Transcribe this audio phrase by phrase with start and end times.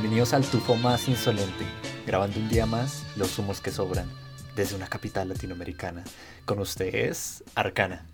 [0.00, 1.64] Bienvenidos al tufo más insolente,
[2.06, 4.08] grabando un día más los humos que sobran
[4.54, 6.04] desde una capital latinoamericana.
[6.44, 8.06] Con ustedes, Arcana.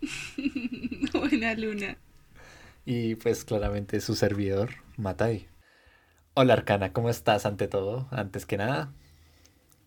[1.12, 1.98] Buena luna.
[2.86, 5.48] Y pues claramente su servidor, Matai.
[6.34, 8.06] Hola Arcana, ¿cómo estás ante todo?
[8.12, 8.92] Antes que nada,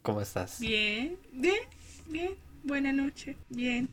[0.01, 0.59] ¿cómo estás?
[0.59, 1.61] Bien, bien,
[2.07, 2.35] bien.
[2.63, 3.89] Buena noche, bien.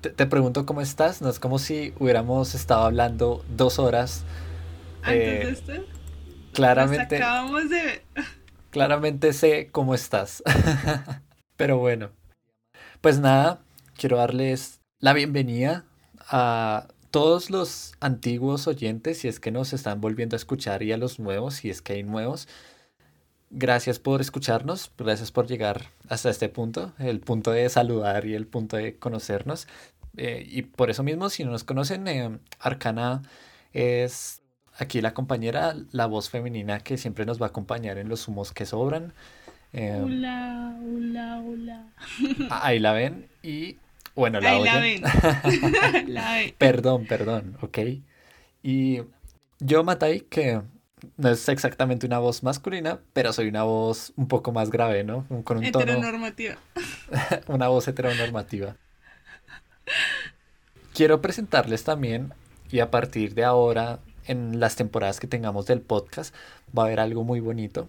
[0.00, 4.24] Te, pregunto cómo estás, no es como si hubiéramos estado hablando dos horas.
[5.04, 5.72] Antes de eh, esto.
[6.52, 7.16] Claramente.
[7.16, 8.02] acabamos de
[8.70, 10.42] Claramente sé cómo estás.
[11.56, 12.10] Pero bueno.
[13.00, 13.60] Pues nada,
[13.96, 15.84] quiero darles la bienvenida
[16.20, 20.96] a todos los antiguos oyentes, si es que nos están volviendo a escuchar, y a
[20.96, 22.48] los nuevos, si es que hay nuevos.
[23.50, 28.46] Gracias por escucharnos, gracias por llegar hasta este punto, el punto de saludar y el
[28.46, 29.68] punto de conocernos.
[30.16, 33.22] Eh, y por eso mismo, si no nos conocen, eh, Arcana
[33.72, 34.40] es
[34.78, 38.52] aquí la compañera, la voz femenina que siempre nos va a acompañar en los humos
[38.52, 39.12] que sobran.
[39.72, 41.86] Eh, hola, hola, hola.
[42.50, 43.76] Ahí la ven y
[44.14, 44.64] bueno, la Ahí
[46.06, 46.54] La ven.
[46.58, 47.78] Perdón, perdón, ok.
[48.62, 49.00] Y
[49.58, 50.60] yo, Matai, que
[51.16, 55.26] no es exactamente una voz masculina, pero soy una voz un poco más grave, ¿no?
[55.44, 56.56] Con un heteronormativa.
[57.48, 58.76] una voz heteronormativa.
[60.94, 62.32] Quiero presentarles también,
[62.70, 66.34] y a partir de ahora, en las temporadas que tengamos del podcast,
[66.76, 67.88] va a haber algo muy bonito,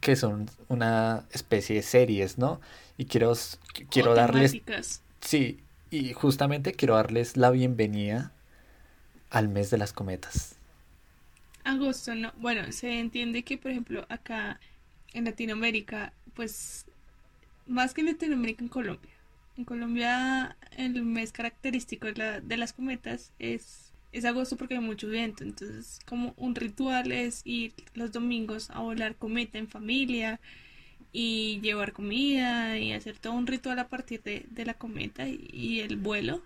[0.00, 2.60] que son una especie de series, ¿no?
[2.96, 3.32] Y quiero,
[3.90, 4.60] quiero darles...
[5.20, 8.32] Sí, y justamente quiero darles la bienvenida
[9.30, 10.56] al mes de las cometas.
[11.64, 12.32] Agosto, no.
[12.38, 14.58] Bueno, se entiende que, por ejemplo, acá
[15.12, 16.86] en Latinoamérica, pues,
[17.66, 19.12] más que en Latinoamérica, en Colombia,
[19.56, 25.42] en Colombia, el mes característico de, las cometas es, es agosto porque hay mucho viento.
[25.42, 30.40] Entonces, como un ritual es ir los domingos a volar cometa en familia
[31.12, 35.96] y llevar comida y hacer todo un ritual a partir de, la cometa y, el
[35.96, 36.42] vuelo.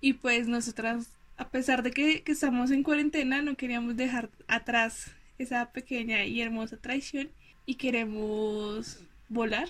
[0.00, 5.12] Y pues nosotras, a pesar de que, que estamos en cuarentena, no queríamos dejar atrás
[5.38, 7.30] esa pequeña y hermosa traición
[7.66, 9.68] y queremos volar.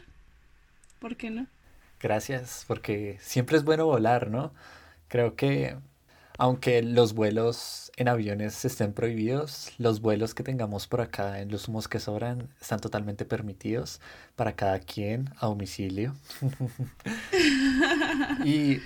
[0.98, 1.46] ¿Por qué no?
[2.00, 4.52] Gracias, porque siempre es bueno volar, ¿no?
[5.08, 5.76] Creo que
[6.38, 11.68] aunque los vuelos en aviones estén prohibidos, los vuelos que tengamos por acá en los
[11.68, 14.00] humos que sobran están totalmente permitidos
[14.34, 16.14] para cada quien a domicilio.
[18.44, 18.78] y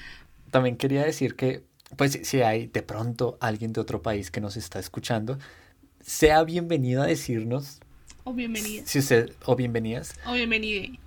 [0.51, 1.65] también quería decir que,
[1.97, 5.39] pues, si hay de pronto alguien de otro país que nos está escuchando,
[6.03, 7.81] sea bienvenido a decirnos.
[8.25, 8.83] O bienvenida.
[8.85, 10.15] Si usted, o bienvenidas.
[10.27, 10.99] O bienvenida.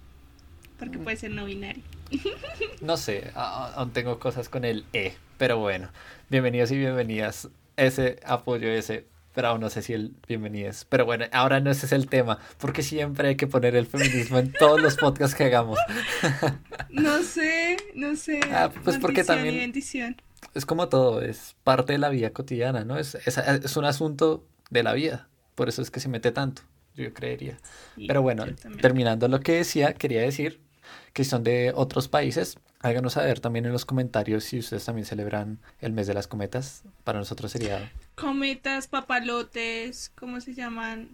[0.82, 1.84] Porque puede ser no binario.
[2.82, 5.90] No sé, aún tengo cosas con el E, pero bueno,
[6.32, 7.50] bienvenidos y bienvenidas.
[7.78, 9.06] Ese apoyo, ese,
[9.36, 10.88] pero aún no sé si el bienvenidos.
[10.90, 14.40] Pero bueno, ahora no ese es el tema, porque siempre hay que poner el feminismo
[14.40, 15.78] en todos los podcasts que hagamos.
[16.90, 18.40] No sé, no sé.
[18.52, 19.72] Ah, pues porque también...
[20.56, 22.98] Es como todo, es parte de la vida cotidiana, ¿no?
[22.98, 26.64] Es, es, un asunto de la vida, por eso es que se mete tanto,
[26.96, 27.60] yo creería.
[28.08, 28.46] pero bueno,
[28.82, 30.60] terminando lo que decía, quería decir
[31.14, 32.58] que son de otros países.
[32.80, 36.84] Háganos saber también en los comentarios si ustedes también celebran el mes de las cometas.
[37.04, 37.92] Para nosotros sería...
[38.16, 41.10] Cometas, papalotes, ¿cómo se llaman?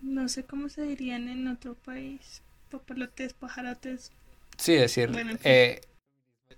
[0.00, 2.42] No sé cómo se dirían en otro país.
[2.70, 4.12] Papalotes, pajarotes.
[4.56, 5.10] Sí, es decir,
[5.44, 5.80] eh,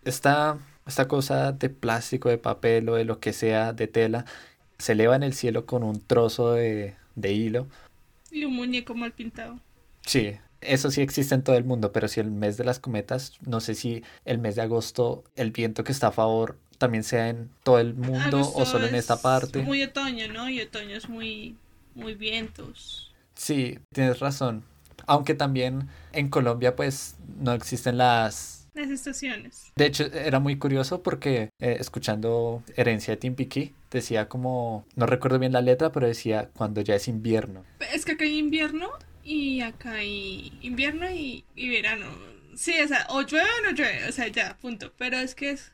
[0.04, 4.24] esta, esta cosa de plástico, de papel o de lo que sea, de tela,
[4.78, 7.66] se eleva en el cielo con un trozo de, de hilo.
[8.30, 9.58] Y un muñeco mal pintado.
[10.06, 13.32] Sí, eso sí existe en todo el mundo, pero si el mes de las cometas,
[13.46, 17.28] no sé si el mes de agosto el viento que está a favor también sea
[17.28, 19.62] en todo el mundo o solo en esta parte.
[19.62, 20.48] Muy otoño, ¿no?
[20.48, 21.56] Y otoño es muy,
[21.94, 23.12] muy vientos.
[23.34, 24.64] Sí, tienes razón.
[25.06, 28.68] Aunque también en Colombia pues no existen las...
[28.72, 29.72] Las estaciones.
[29.76, 35.38] De hecho, era muy curioso porque eh, escuchando Herencia de Timpiqui decía como, no recuerdo
[35.38, 37.64] bien la letra, pero decía cuando ya es invierno.
[37.92, 38.88] Es que acá hay invierno
[39.24, 42.06] y acá hay invierno y, verano.
[42.54, 44.92] Sí, o sea, o llueve o no llueve, o sea, ya, punto.
[44.98, 45.72] Pero es que es,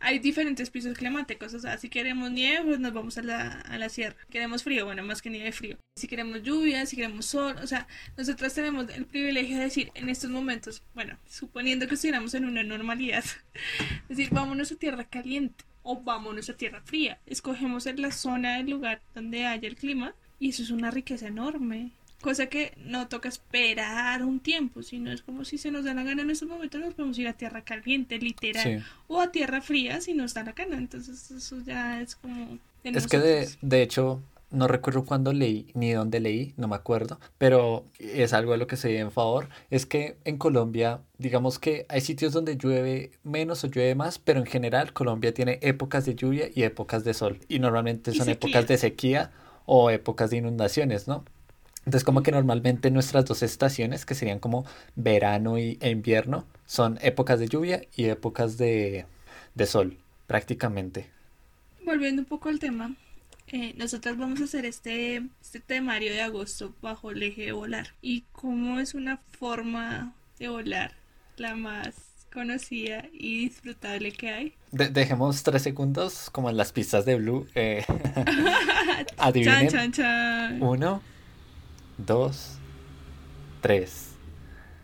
[0.00, 3.78] hay diferentes pisos climáticos, o sea, si queremos nieve, pues nos vamos a la, a
[3.78, 4.16] la sierra.
[4.30, 5.78] Queremos frío, bueno, más que nieve, frío.
[5.96, 10.08] Si queremos lluvia, si queremos sol, o sea, nosotros tenemos el privilegio de decir en
[10.08, 13.24] estos momentos, bueno, suponiendo que estuviéramos en una normalidad,
[14.08, 17.18] decir, vámonos a tierra caliente o vámonos a tierra fría.
[17.26, 21.26] Escogemos en la zona del lugar donde haya el clima y eso es una riqueza
[21.26, 21.92] enorme.
[22.20, 26.02] Cosa que no toca esperar un tiempo, sino es como si se nos da la
[26.02, 30.00] gana en estos momentos, nos podemos ir a tierra caliente, literal, o a tierra fría
[30.00, 30.76] si nos da la gana.
[30.76, 32.58] Entonces, eso ya es como.
[32.82, 34.20] Es que de, de hecho,
[34.50, 38.66] no recuerdo cuándo leí ni dónde leí, no me acuerdo, pero es algo de lo
[38.66, 43.10] que se dio en favor, es que en Colombia, digamos que hay sitios donde llueve
[43.24, 47.14] menos o llueve más, pero en general Colombia tiene épocas de lluvia y épocas de
[47.14, 49.32] sol, y normalmente son épocas de sequía
[49.66, 51.24] o épocas de inundaciones, ¿no?
[51.88, 56.98] Entonces como que normalmente nuestras dos estaciones, que serían como verano y, e invierno, son
[57.00, 59.06] épocas de lluvia y épocas de,
[59.54, 59.96] de sol,
[60.26, 61.08] prácticamente.
[61.86, 62.94] Volviendo un poco al tema,
[63.46, 67.94] eh, nosotros vamos a hacer este, este temario de agosto bajo el eje de volar.
[68.02, 70.92] ¿Y cómo es una forma de volar
[71.38, 71.94] la más
[72.30, 74.54] conocida y disfrutable que hay?
[74.72, 77.46] dejemos tres segundos como en las pistas de Blue.
[77.54, 77.82] Eh,
[79.16, 79.70] adivinen.
[79.70, 80.62] Chan, chan, chan.
[80.62, 81.00] Uno,
[81.98, 82.58] dos,
[83.60, 84.12] tres.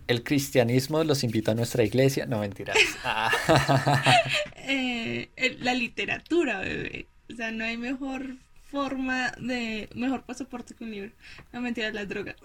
[0.06, 2.26] El cristianismo los invita a nuestra iglesia.
[2.26, 2.76] No, mentiras.
[3.04, 3.30] Ah.
[4.66, 5.28] Eh,
[5.60, 7.06] la literatura, bebé.
[7.30, 8.36] O sea, no hay mejor
[8.70, 11.12] forma de mejor pasaporte que un libro.
[11.52, 12.36] No mentira, las drogas.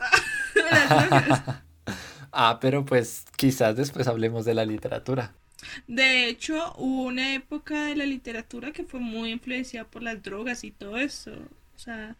[0.55, 1.41] las drogas.
[2.31, 5.33] ah, pero pues quizás después hablemos de la literatura.
[5.87, 10.63] De hecho, hubo una época de la literatura que fue muy influenciada por las drogas
[10.63, 11.31] y todo eso.
[11.75, 12.15] O sea,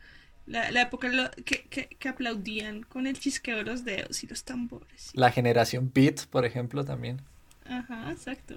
[0.50, 4.44] la, la época que, que, que, aplaudían con el chisqueo de los dedos y los
[4.44, 5.12] tambores.
[5.14, 7.22] La generación Beat, por ejemplo, también.
[7.66, 8.56] Ajá, exacto.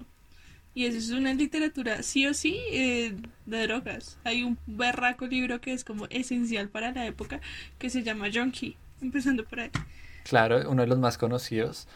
[0.74, 4.18] Y eso es una literatura, sí o sí, eh, de drogas.
[4.24, 7.42] Hay un berraco libro que es como esencial para la época
[7.78, 9.70] que se llama Junkie, empezando por ahí.
[10.24, 11.88] Claro, uno de los más conocidos.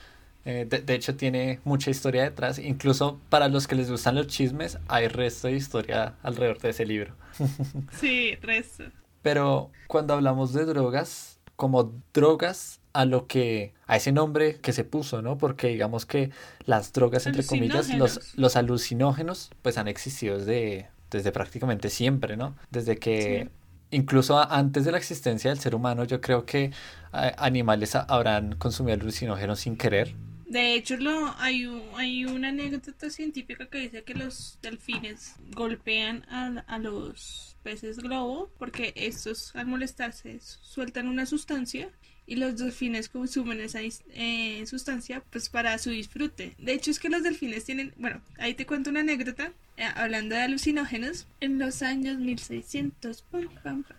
[0.44, 2.58] Eh, de, hecho, tiene mucha historia detrás.
[2.58, 6.84] Incluso para los que les gustan los chismes, hay resto de historia alrededor de ese
[6.84, 7.14] libro.
[7.98, 8.84] sí, resto.
[9.26, 14.84] Pero cuando hablamos de drogas, como drogas a lo que, a ese nombre que se
[14.84, 15.36] puso, ¿no?
[15.36, 16.30] Porque digamos que
[16.64, 22.54] las drogas, entre comillas, los, los alucinógenos, pues han existido desde, desde prácticamente siempre, ¿no?
[22.70, 23.50] Desde que...
[23.90, 26.70] Incluso antes de la existencia del ser humano, yo creo que
[27.10, 30.14] animales habrán consumido alucinógenos sin querer.
[30.46, 36.64] De hecho, lo, hay, hay una anécdota científica que dice que los delfines golpean a,
[36.68, 41.90] a los peces globo porque estos al molestarse sueltan una sustancia
[42.26, 46.54] y los delfines consumen esa eh, sustancia pues para su disfrute.
[46.58, 50.34] De hecho es que los delfines tienen, bueno, ahí te cuento una anécdota, eh, hablando
[50.34, 53.24] de alucinógenos, en los años 1600,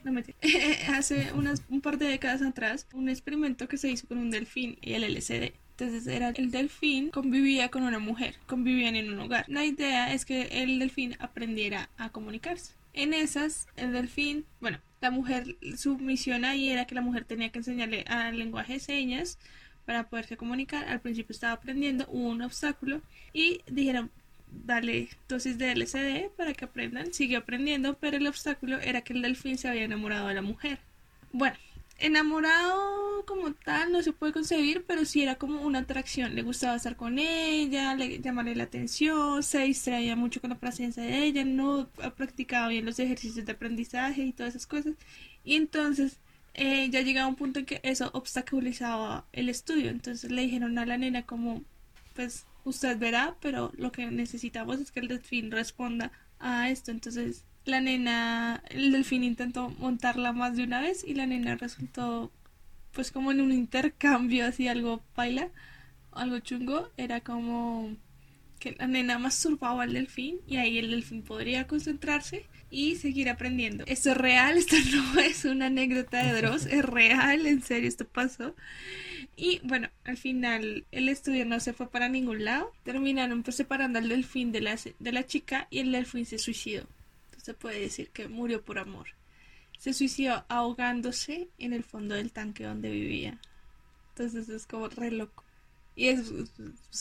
[0.03, 0.23] no me
[0.89, 4.77] hace unas, un par de décadas atrás, un experimento que se hizo con un delfín
[4.81, 5.53] y el LSD.
[5.79, 9.45] Entonces era el delfín convivía con una mujer, convivían en un hogar.
[9.47, 12.73] La idea es que el delfín aprendiera a comunicarse.
[12.93, 17.51] En esas, el delfín, bueno, la mujer, su misión ahí era que la mujer tenía
[17.51, 19.37] que enseñarle al lenguaje de señas
[19.85, 20.89] para poderse comunicar.
[20.89, 24.09] Al principio estaba aprendiendo, hubo un obstáculo y dijeron,
[24.49, 27.13] dale dosis de LCD para que aprendan.
[27.13, 30.79] Siguió aprendiendo, pero el obstáculo era que el delfín se había enamorado de la mujer.
[31.31, 31.55] Bueno,
[31.99, 36.35] enamorado como tal no se puede concebir, pero sí era como una atracción.
[36.35, 41.03] Le gustaba estar con ella, le llamarle la atención, se distraía mucho con la presencia
[41.03, 44.95] de ella, no practicaba bien los ejercicios de aprendizaje y todas esas cosas.
[45.43, 46.17] Y entonces
[46.53, 49.89] eh, ya llegaba un punto en que eso obstaculizaba el estudio.
[49.89, 51.63] Entonces le dijeron a la nena como,
[52.15, 56.91] pues usted verá, pero lo que necesitamos es que el delfín responda a esto.
[56.91, 62.31] Entonces la nena, el delfín intentó montarla más de una vez y la nena resultó
[62.91, 65.49] pues como en un intercambio así algo baila,
[66.11, 67.95] algo chungo, era como
[68.59, 73.83] que la nena masturbaba al delfín y ahí el delfín podría concentrarse y seguir aprendiendo.
[73.85, 78.07] Esto es real, esto no es una anécdota de Dross, es real, en serio, esto
[78.07, 78.55] pasó.
[79.35, 82.71] Y bueno, al final el estudio no se fue para ningún lado.
[82.83, 86.87] Terminaron pues separando al delfín de la, de la chica y el delfín se suicidó
[87.47, 89.07] se puede decir que murió por amor.
[89.79, 93.39] Se suicidó ahogándose en el fondo del tanque donde vivía.
[94.09, 95.45] Entonces es como re loco.
[95.95, 96.29] Y es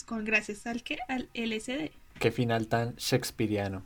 [0.05, 1.91] con gracias al que al LSD.
[2.17, 3.83] Qué final tan shakespeariano.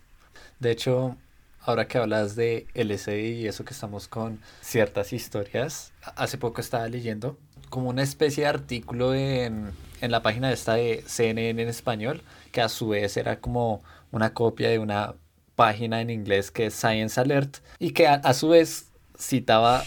[0.60, 1.18] De hecho,
[1.62, 6.88] ahora que hablas de LSD y eso que estamos con ciertas historias, hace poco estaba
[6.88, 7.40] leyendo
[7.72, 12.62] como una especie de artículo en, en la página esta de CNN en español, que
[12.62, 15.16] a su vez era como una copia de una
[15.62, 19.84] página en inglés que es Science Alert y que a, su vez citaba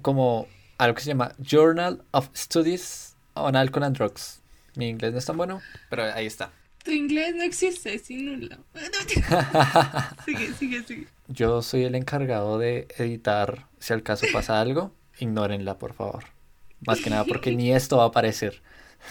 [0.00, 4.40] como algo que se llama Journal of Studies on Alcohol and Drugs.
[4.74, 6.50] Mi inglés no es tan bueno, pero ahí está.
[6.82, 8.56] Tu inglés no existe, es nulo.
[10.24, 11.06] sigue, sigue, sigue.
[11.28, 13.68] Yo soy el encargado de editar.
[13.80, 16.24] Si al caso pasa algo, ignórenla, por favor.
[16.86, 18.62] Más que nada porque ni esto va a aparecer.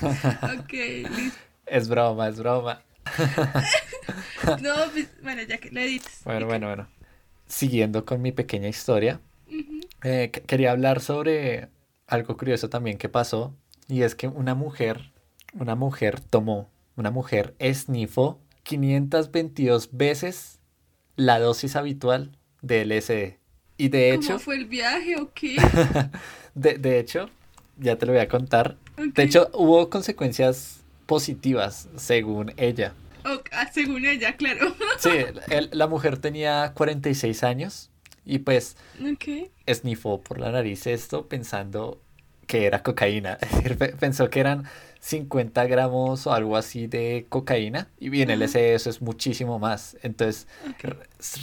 [0.02, 0.74] ok,
[1.68, 2.82] Es broma, es broma.
[4.62, 6.22] no, pues, bueno, ya que lo edites.
[6.24, 6.88] Bueno, bueno, bueno.
[7.48, 9.20] Siguiendo con mi pequeña historia,
[10.04, 11.70] Eh, quería hablar sobre
[12.08, 13.56] algo curioso también que pasó
[13.88, 15.12] y es que una mujer,
[15.54, 20.60] una mujer tomó, una mujer esnifó 522 veces
[21.16, 23.38] la dosis habitual de LSD.
[23.78, 24.28] Y de hecho...
[24.28, 25.58] ¿Cómo fue el viaje o qué?
[26.56, 27.30] de, hecho,
[27.78, 28.78] ya te lo voy a contar.
[28.98, 32.94] De hecho, hubo consecuencias positivas, según ella.
[33.52, 34.76] Ah, según ella, claro.
[34.98, 35.10] sí,
[35.72, 37.90] la mujer tenía 46 años
[38.26, 38.78] y pues
[39.14, 39.52] okay.
[39.66, 42.00] esnifó por la nariz esto pensando
[42.48, 43.38] que era cocaína.
[43.42, 44.66] Es decir, pensó que eran
[45.00, 47.88] 50 gramos o algo así de cocaína.
[48.00, 49.98] Y bien, el LSD eso es muchísimo más.
[50.04, 50.48] Entonces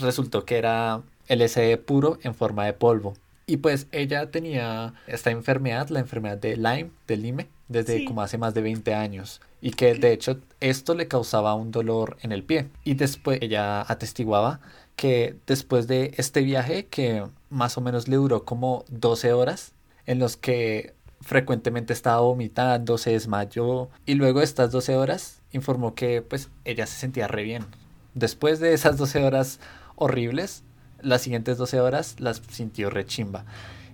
[0.00, 3.14] resultó que era LSD puro en forma de polvo.
[3.48, 8.36] Y pues ella tenía esta enfermedad, la enfermedad de Lyme, de Lyme, desde como hace
[8.36, 9.40] más de 20 años.
[9.62, 12.68] Y que de hecho esto le causaba un dolor en el pie.
[12.84, 14.60] Y después ella atestiguaba
[14.96, 19.72] que después de este viaje, que más o menos le duró como 12 horas,
[20.04, 25.94] en los que frecuentemente estaba vomitando, se desmayó y luego de estas 12 horas informó
[25.94, 27.64] que pues ella se sentía re bien.
[28.12, 29.58] Después de esas 12 horas
[29.96, 30.64] horribles,
[31.02, 33.44] las siguientes 12 horas las sintió re chimba.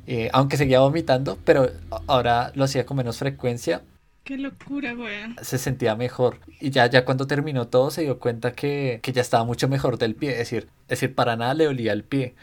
[0.07, 1.71] Eh, aunque seguía vomitando, pero
[2.07, 3.83] ahora lo hacía con menos frecuencia.
[4.23, 5.35] Qué locura, güey.
[5.43, 6.41] Se sentía mejor.
[6.61, 9.99] Y ya, ya cuando terminó todo se dio cuenta que, que ya estaba mucho mejor
[9.99, 10.33] del pie.
[10.33, 12.35] Es decir, es decir, para nada le olía el pie.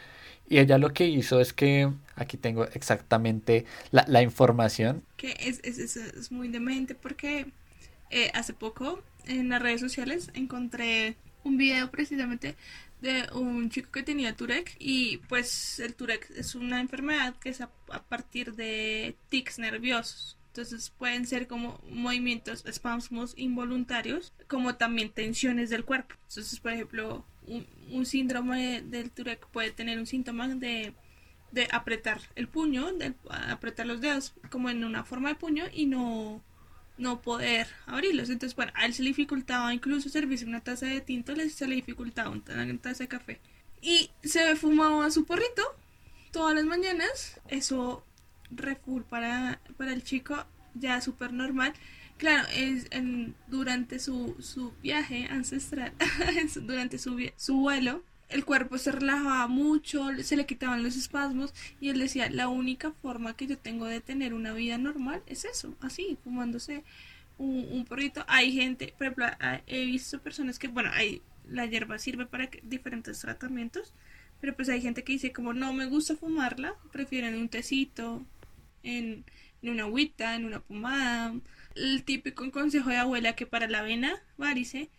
[0.48, 5.02] Y ella lo que hizo es que, aquí tengo exactamente la, la información.
[5.16, 7.46] Que es, es, es, es muy demente porque
[8.10, 12.56] eh, hace poco en las redes sociales encontré un video precisamente
[13.02, 17.60] de un chico que tenía Tourette y pues el Tourette es una enfermedad que es
[17.60, 17.68] a,
[18.08, 20.38] partir de tics nerviosos.
[20.48, 26.14] Entonces pueden ser como movimientos espasmos involuntarios, como también tensiones del cuerpo.
[26.28, 27.24] Entonces, por ejemplo,
[27.90, 30.94] un, síndrome del Tourette puede tener un síntoma de,
[31.50, 35.86] de apretar el puño, de apretar los dedos como en una forma de puño y
[35.86, 36.42] no,
[36.98, 38.30] no poder abrirlos.
[38.30, 41.74] Entonces, bueno, a él se le dificultaba incluso servirse una taza de tinto, se le
[41.76, 43.40] dificultaba una taza de café.
[43.80, 45.62] Y se fumaba su porrito
[46.30, 47.40] todas las mañanas.
[47.48, 48.04] Eso
[48.50, 50.44] reful para, para el chico,
[50.74, 51.72] ya súper normal.
[52.18, 52.88] Claro, es
[53.48, 55.92] durante su, su viaje ancestral,
[56.62, 61.90] durante su, su vuelo, el cuerpo se relajaba mucho, se le quitaban los espasmos y
[61.90, 65.74] él decía, la única forma que yo tengo de tener una vida normal es eso,
[65.80, 66.84] así, fumándose
[67.38, 68.24] un, un porrito.
[68.28, 69.26] Hay gente, por ejemplo,
[69.66, 73.92] he visto personas que, bueno, hay, la hierba sirve para diferentes tratamientos,
[74.40, 78.24] pero pues hay gente que dice como no me gusta fumarla, prefieren un tecito,
[78.82, 79.24] en,
[79.62, 81.34] una agüita, en una pomada
[81.74, 84.90] el típico consejo de abuela que para la vena varice,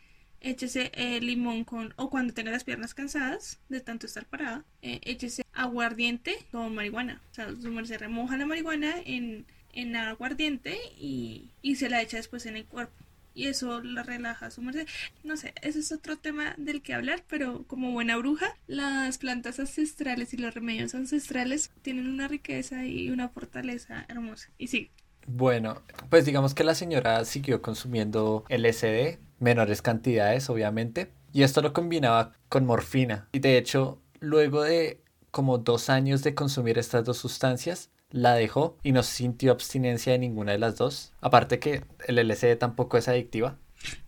[0.43, 4.99] échese el limón con, o cuando tenga las piernas cansadas de tanto estar parada, eh,
[5.03, 7.21] échese aguardiente con marihuana.
[7.31, 7.47] O sea,
[7.85, 12.65] se remoja la marihuana en, en aguardiente y, y se la echa después en el
[12.65, 13.03] cuerpo
[13.35, 14.87] y eso la relaja su merced.
[15.23, 19.59] No sé, ese es otro tema del que hablar, pero como buena bruja, las plantas
[19.59, 24.49] ancestrales y los remedios ancestrales tienen una riqueza y una fortaleza hermosa.
[24.57, 24.91] Y sí,
[25.27, 31.73] bueno, pues digamos que la señora siguió consumiendo LSD, menores cantidades obviamente, y esto lo
[31.73, 33.27] combinaba con morfina.
[33.31, 35.01] Y de hecho, luego de
[35.31, 40.19] como dos años de consumir estas dos sustancias, la dejó y no sintió abstinencia de
[40.19, 41.11] ninguna de las dos.
[41.19, 43.57] Aparte que el LSD tampoco es adictiva.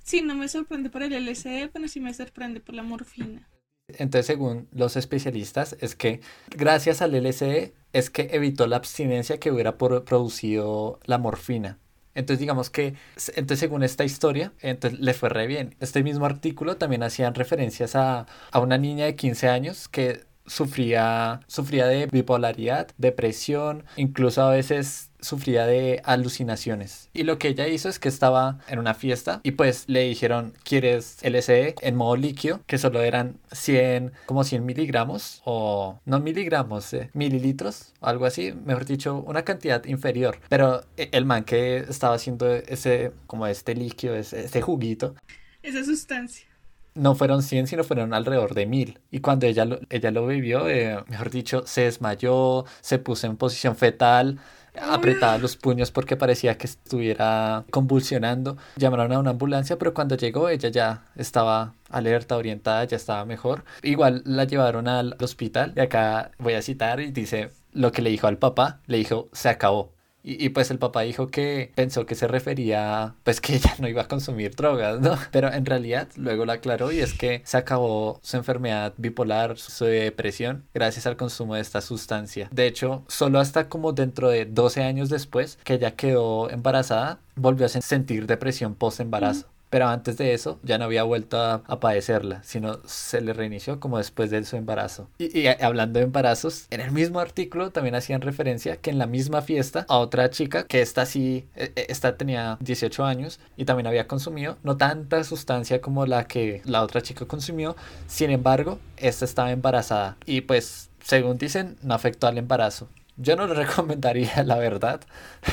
[0.04, 3.50] Sí, no me sorprende por el LSD, pero sí me sorprende por la morfina.
[3.88, 6.22] Entonces, según los especialistas, es que
[6.56, 11.80] gracias al LSD es que evitó la abstinencia que hubiera producido la morfina.
[12.16, 12.96] Entonces digamos que,
[13.36, 15.76] entonces según esta historia, entonces le fue re bien.
[15.82, 21.42] Este mismo artículo también hacían referencias a, a una niña de 15 años que sufría,
[21.48, 27.10] sufría de bipolaridad, depresión, incluso a veces sufría de alucinaciones.
[27.14, 30.54] Y lo que ella hizo es que estaba en una fiesta y pues le dijeron,
[30.64, 32.62] ¿quieres LSD en modo líquido?
[32.68, 38.86] Que solo eran 100, como 100 miligramos o no miligramos, eh, mililitros, algo así, mejor
[38.86, 40.40] dicho, una cantidad inferior.
[40.48, 45.16] Pero e, el man que estaba haciendo ese, como este líquido, ese, ese juguito.
[45.64, 46.55] Esa sustancia
[46.96, 49.00] no fueron 100, sino fueron alrededor de 1000.
[49.12, 53.38] Y cuando ella lo, ella lo bebió, eh, mejor dicho, se desmayó, se puso en
[53.38, 54.40] posición fetal,
[54.82, 58.58] apretaba los puños porque parecía que estuviera convulsionando.
[58.78, 63.64] Llamaron a una ambulancia, pero cuando llegó ella ya estaba alerta, orientada, ya estaba mejor.
[63.84, 68.10] Igual la llevaron al hospital y acá voy a citar y dice lo que le
[68.10, 69.95] dijo al papá, le dijo, se acabó.
[70.28, 74.02] Y, pues el papá dijo que pensó que se refería, pues que ella no iba
[74.02, 75.18] a consumir drogas, ¿no?
[75.32, 79.86] Pero en realidad luego lo aclaró y es que se acabó su enfermedad bipolar, su
[79.86, 82.50] depresión, gracias al consumo de esta sustancia.
[82.52, 87.68] De hecho, solo hasta como dentro de 12 años después que ella quedó embarazada, volvió
[87.68, 92.42] a sentir depresión post embarazo pero antes de eso ya no había vuelto a, padecerla,
[92.44, 95.10] sino se le reinició como después de su embarazo.
[95.18, 99.42] Y, hablando de embarazos, en el mismo artículo también hacían referencia que en la misma
[99.42, 103.88] fiesta a otra chica, que esta sí, e, e, esta tenía 18 años y también
[103.88, 107.76] había consumido no tanta sustancia como la que la otra chica consumió,
[108.08, 112.88] sin embargo, esta estaba embarazada y pues según dicen no afectó al embarazo.
[113.18, 115.02] Yo no le recomendaría la verdad.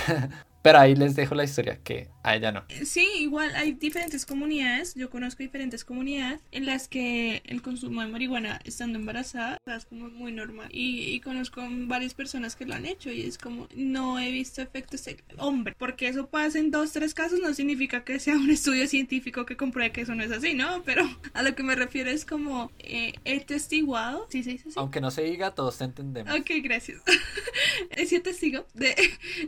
[0.62, 2.64] Pero ahí les dejo la historia, que a ella no.
[2.84, 8.06] Sí, igual hay diferentes comunidades, yo conozco diferentes comunidades en las que el consumo de
[8.06, 10.68] marihuana estando embarazada es como muy normal.
[10.70, 15.04] Y, conozco varias personas que lo han hecho y es como, no he visto efectos,
[15.38, 19.44] hombre, porque eso pasa en dos, tres casos no significa que sea un estudio científico
[19.46, 20.82] que compruebe que eso no es así, ¿no?
[20.84, 24.70] Pero a lo que me refiero es como, eh, he testiguado, sí, sí, sí.
[24.76, 26.32] Aunque no se diga, todos te entendemos.
[26.38, 27.02] Ok, gracias.
[27.90, 28.94] he sido testigo de,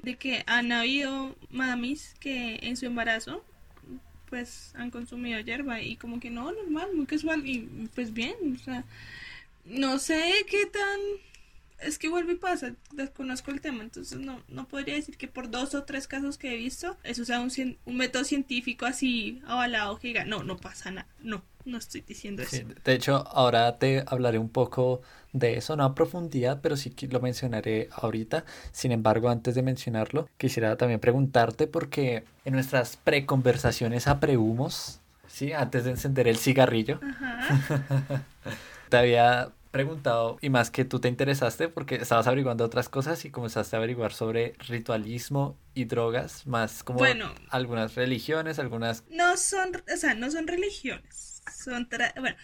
[0.02, 1.03] de que han habido
[1.50, 3.44] madamis que en su embarazo
[4.28, 8.64] pues han consumido hierba y como que no, normal, muy casual y pues bien, o
[8.64, 8.84] sea,
[9.64, 11.00] no sé qué tan...
[11.84, 15.50] Es que vuelve y pasa, desconozco el tema, entonces no, no podría decir que por
[15.50, 17.50] dos o tres casos que he visto, eso sea un,
[17.84, 22.42] un método científico así avalado que diga, no, no pasa nada, no, no estoy diciendo
[22.42, 22.58] eso.
[22.84, 27.08] de hecho, ahora te hablaré un poco de eso, no a profundidad, pero sí que
[27.08, 28.44] lo mencionaré ahorita.
[28.72, 35.52] Sin embargo, antes de mencionarlo, quisiera también preguntarte porque en nuestras preconversaciones a prehumos, ¿sí?
[35.52, 37.00] Antes de encender el cigarrillo,
[38.88, 43.30] te había preguntado y más que tú te interesaste porque estabas averiguando otras cosas y
[43.30, 47.00] comenzaste a averiguar sobre ritualismo y drogas, más como
[47.50, 49.04] algunas religiones, algunas...
[49.10, 51.88] No son, o sea, no son religiones son,
[52.20, 52.36] bueno,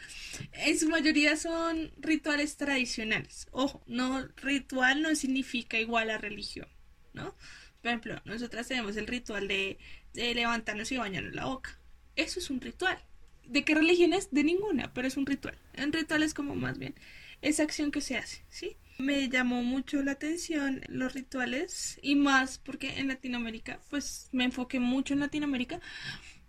[0.53, 3.47] en su mayoría son rituales tradicionales.
[3.51, 6.69] Ojo, no, ritual no significa igual a religión,
[7.13, 7.35] ¿no?
[7.81, 9.79] Por ejemplo, nosotras tenemos el ritual de,
[10.13, 11.79] de levantarnos y bañarnos la boca.
[12.17, 12.99] Eso es un ritual.
[13.47, 14.31] ¿De qué religión es?
[14.31, 15.57] De ninguna, pero es un ritual.
[15.83, 16.95] Un ritual es como más bien
[17.43, 18.77] esa acción que se hace, ¿sí?
[18.99, 24.79] Me llamó mucho la atención los rituales y más porque en Latinoamérica, pues me enfoqué
[24.79, 25.81] mucho en Latinoamérica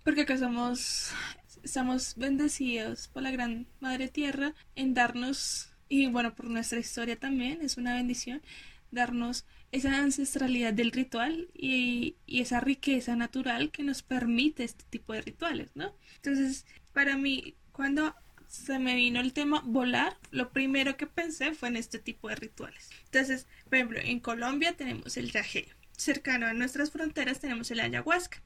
[0.04, 1.14] porque acá somos
[1.64, 7.62] estamos bendecidos por la gran Madre Tierra en darnos, y bueno, por nuestra historia también,
[7.62, 8.42] es una bendición,
[8.92, 15.14] darnos esa ancestralidad del ritual y, y, esa riqueza natural que nos permite este tipo
[15.14, 15.96] de rituales, ¿no?
[16.18, 18.14] Entonces, para mí, cuando
[18.52, 22.36] se me vino el tema volar, lo primero que pensé fue en este tipo de
[22.36, 22.90] rituales.
[23.06, 28.44] Entonces, por ejemplo, en Colombia tenemos el yaje, cercano a nuestras fronteras tenemos el ayahuasca.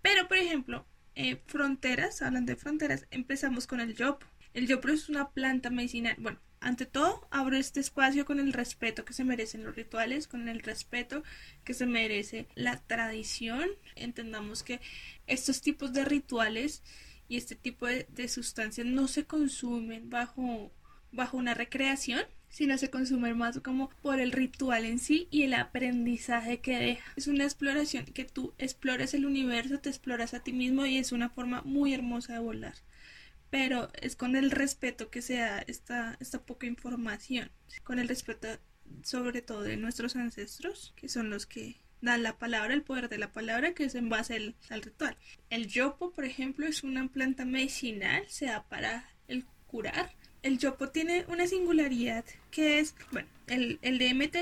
[0.00, 4.24] Pero, por ejemplo, eh, fronteras, hablando de fronteras, empezamos con el yopo.
[4.54, 6.14] El yopo es una planta medicinal.
[6.18, 10.48] Bueno, ante todo, abro este espacio con el respeto que se merecen los rituales, con
[10.48, 11.24] el respeto
[11.64, 13.68] que se merece la tradición.
[13.96, 14.80] Entendamos que
[15.26, 16.84] estos tipos de rituales
[17.32, 20.70] y este tipo de, sustancias no se consumen bajo,
[21.12, 25.54] bajo una recreación, sino se consume más como por el ritual en sí y el
[25.54, 27.10] aprendizaje que deja.
[27.16, 31.10] Es una exploración que tú exploras el universo, te exploras a ti mismo y es
[31.10, 32.74] una forma muy hermosa de volar.
[33.48, 37.50] Pero es con el respeto que se da esta, esta poca información,
[37.82, 38.46] con el respeto
[39.04, 43.18] sobre todo de nuestros ancestros, que son los que dan la palabra, el poder de
[43.18, 45.16] la palabra, que es en base al, al ritual.
[45.50, 50.10] El yopo, por ejemplo, es una planta medicinal, se da para el curar
[50.42, 54.36] el yopo tiene una singularidad que es, bueno, el, el DMT,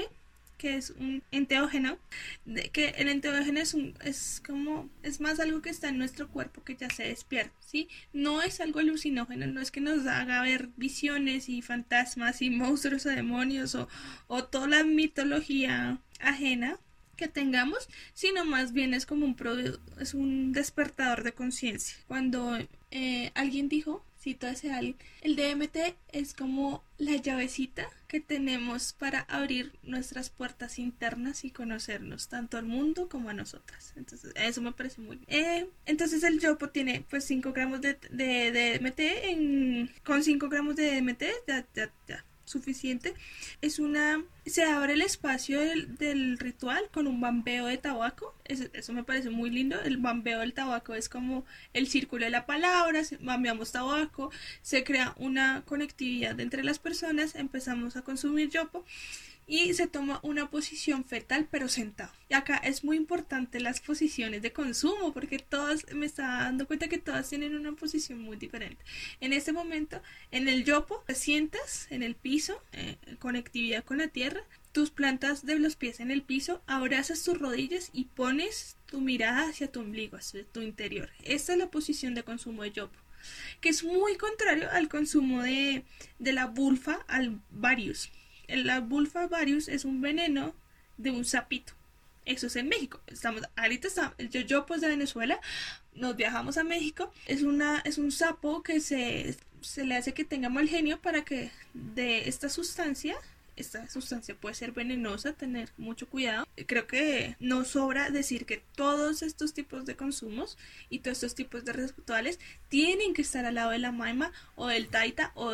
[0.57, 1.99] que es un enteógeno,
[2.45, 6.29] de que el enteógeno es un, es como, es más algo que está en nuestro
[6.29, 7.89] cuerpo que ya se despierta, ¿sí?
[8.13, 13.07] No es algo alucinógeno, no es que nos haga ver visiones y fantasmas y monstruos
[13.07, 13.89] o demonios o,
[14.27, 16.79] o toda la mitología ajena
[17.21, 19.37] que tengamos, sino más bien es como un,
[20.01, 21.97] es un despertador de conciencia.
[22.09, 22.59] Cuando
[22.91, 24.97] eh, alguien dijo cito ese alguien.
[25.23, 32.29] El DMT es como la llavecita que tenemos para abrir nuestras puertas internas y conocernos
[32.29, 33.95] tanto al mundo como a nosotras.
[33.97, 35.29] Entonces, eso me parece muy bien.
[35.29, 37.95] Eh, entonces, el Yopo tiene pues 5 gramos de,
[38.81, 40.05] DMT.
[40.05, 43.15] Con 5 gramos de DMT ya, ya, ya suficiente.
[43.63, 44.23] Es una.
[44.47, 48.35] Se abre el espacio del, ritual con un bambeo de tabaco.
[48.45, 49.81] eso, me parece muy lindo.
[49.81, 54.31] El bambeo del tabaco es como el círculo de la palabra, bambeamos tabaco,
[54.63, 58.85] se crea una conectividad entre las personas, empezamos a consumir yopo
[59.51, 62.13] y se toma una posición fetal pero sentado.
[62.29, 66.89] Y acá es muy importante las posiciones de consumo porque todas, me está dando cuenta
[66.89, 68.81] que todas tienen una posición muy diferente.
[69.21, 74.07] En este momento, en el yopo, te sientas en el piso, eh, conectividad con la
[74.07, 79.01] tierra, tus plantas de los pies en el piso, abrazas tus rodillas y pones tu
[79.01, 81.11] mirada hacia tu ombligo, hacia tu interior.
[81.25, 82.97] Esta es la posición de consumo de yopo
[83.61, 85.85] que es muy contrario al consumo de,
[86.19, 88.11] de la bulfa al varius
[88.57, 90.55] la bulfa varius es un veneno
[90.97, 91.73] de un sapito.
[92.27, 93.01] Eso es en México.
[93.07, 95.41] Estamos, ahorita está, yo, yo pues de Venezuela,
[95.95, 97.13] nos viajamos a México.
[97.27, 101.25] Es una, es un sapo que se, se le hace que tenga mal genio para
[101.25, 103.17] que de esta sustancia
[103.61, 106.47] esta sustancia puede ser venenosa, tener mucho cuidado.
[106.67, 110.59] Creo que no sobra decir que todos estos tipos de consumos
[110.89, 114.67] y todos estos tipos de rituales tienen que estar al lado de la maima o
[114.67, 115.53] del taita o,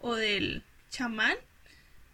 [0.00, 1.36] o del chamán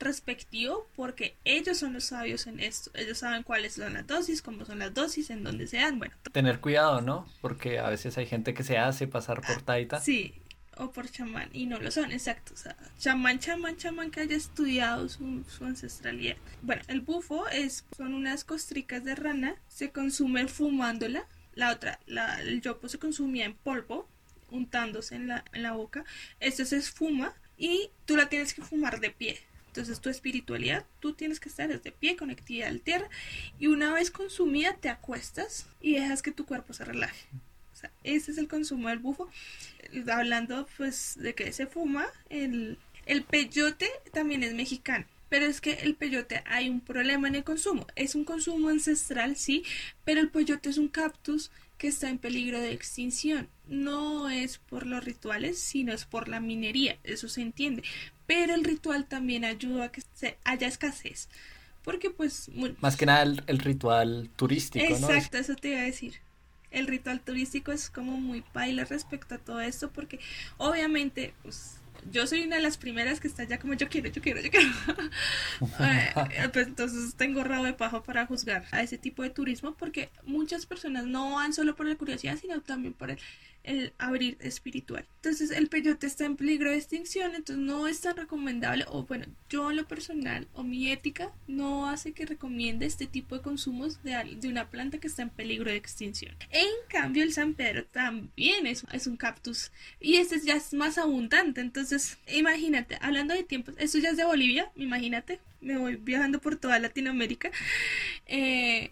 [0.03, 2.91] respectivo porque ellos son los sabios en esto.
[2.95, 5.99] Ellos saben cuáles son las dosis, cómo son las dosis, en dónde se dan.
[5.99, 6.15] Bueno.
[6.33, 7.27] Tener cuidado, ¿no?
[7.41, 10.01] Porque a veces hay gente que se hace pasar por taita.
[10.01, 10.35] Sí,
[10.77, 12.55] o por chamán y no lo son, exacto.
[12.55, 16.37] O sea, chamán, chamán, chamán que haya estudiado su, su, ancestralidad.
[16.63, 21.27] Bueno, el bufo es, son unas costricas de rana, se consumen fumándola.
[21.55, 24.09] La otra, la, el yopo se consumía en polvo,
[24.51, 26.05] untándose en la, en la boca.
[26.41, 29.39] Esto se esfuma y tú la tienes que fumar de pie.
[29.73, 33.09] Entonces tu espiritualidad, tú tienes que estar desde pie, conectada al tierra,
[33.59, 37.27] y una vez consumida te acuestas y dejas que tu cuerpo se relaje.
[37.73, 39.31] O sea, ese es el consumo del bufo.
[40.13, 45.07] Hablando pues de que se fuma, el, el peyote también es mexicano.
[45.31, 47.87] Pero es que el peyote hay un problema en el consumo.
[47.97, 49.65] Es un consumo ancestral, sí,
[50.05, 51.51] pero el peyote es un cactus
[51.83, 53.49] que está en peligro de extinción.
[53.67, 57.83] No es por los rituales, sino es por la minería, eso se entiende.
[58.25, 61.29] Pero el ritual también ayuda a que se haya escasez.
[61.83, 62.53] Porque pues...
[62.81, 66.21] Más que nada el, ritual turístico, Exacto, eso te iba a decir.
[66.71, 70.21] El ritual turístico es como muy baila respecto a todo esto porque
[70.59, 74.23] obviamente pues yo soy una de las primeras que está ya como yo quiero, yo
[74.23, 74.69] quiero, yo quiero.
[75.81, 80.11] Eh, pues entonces tengo rabo de pajo para juzgar a ese tipo de turismo porque
[80.25, 83.19] muchas personas no van solo por la curiosidad, sino también por el
[83.65, 85.07] el abrir espiritual.
[85.17, 89.27] Entonces el peyote está en peligro de extinción, entonces no es tan recomendable, o bueno,
[89.49, 94.03] yo en lo personal o mi ética no hace que recomiende este tipo de consumos
[94.03, 96.35] de, de una planta que está en peligro de extinción.
[96.51, 99.71] En cambio el San Pedro también es, es un cactus
[100.01, 104.25] y este ya es más abundante, entonces imagínate, hablando de tiempos, esto ya es de
[104.25, 107.51] Bolivia, imagínate, me voy viajando por toda Latinoamérica.
[108.27, 108.91] Eh,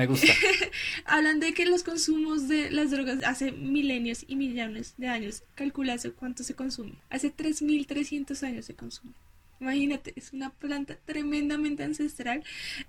[0.00, 0.32] me gusta.
[1.04, 5.42] Hablan de que los consumos de las drogas hace milenios y millones de años.
[5.54, 6.94] Calcula cuánto se consume.
[7.10, 9.12] Hace 3.300 años se consume.
[9.60, 12.42] Imagínate, es una planta tremendamente ancestral.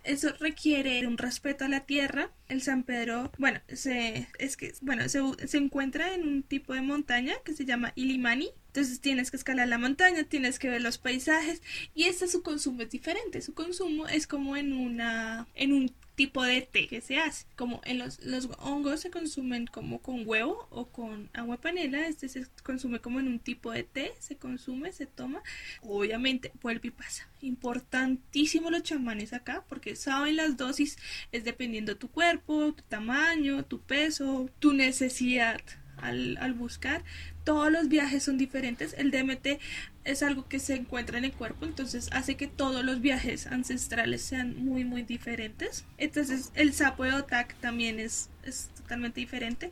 [0.05, 2.31] Eso requiere un respeto a la tierra.
[2.47, 6.81] El San Pedro, bueno, se, es que, bueno, se, se encuentra en un tipo de
[6.81, 8.51] montaña que se llama Ilimani.
[8.67, 11.61] Entonces tienes que escalar la montaña, tienes que ver los paisajes
[11.93, 13.41] y este su consumo es diferente.
[13.41, 17.45] Su consumo es como en una en un tipo de té que se hace.
[17.55, 22.29] Como en los, los hongos se consumen como con huevo o con agua panela, este
[22.29, 25.41] se consume como en un tipo de té, se consume, se toma.
[25.81, 27.27] Obviamente vuelve y pasa.
[27.41, 30.97] Importantísimo los chamanes acá porque saben las dosis,
[31.31, 35.61] es dependiendo tu cuerpo, tu tamaño, tu peso, tu necesidad
[36.01, 37.03] al, buscar
[37.43, 38.93] todos los viajes son diferentes.
[38.97, 39.59] El DMT
[40.03, 44.21] es algo que se encuentra en el cuerpo, entonces hace que todos los viajes ancestrales
[44.21, 45.85] sean muy, muy diferentes.
[45.97, 49.71] Entonces el sapo de Otak también es, es totalmente diferente.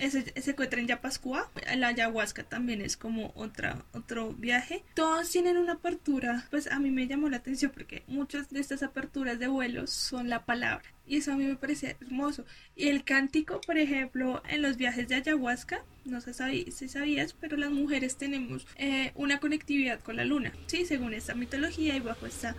[0.00, 1.50] Ese, se encuentra en Yapascua.
[1.76, 4.82] La ayahuasca también es como otra, otro viaje.
[4.94, 6.46] Todos tienen una apertura.
[6.50, 10.30] Pues a mí me llamó la atención porque muchas de estas aperturas de vuelos son
[10.30, 10.84] la palabra.
[11.06, 12.46] Y eso a mí me parece hermoso.
[12.76, 16.32] Y el cántico, por ejemplo, en los viajes de ayahuasca, no sé
[16.70, 20.52] si sabías, pero las mujeres tenemos eh, una conectividad con la luna.
[20.66, 22.56] Sí, según esta mitología y bajo esta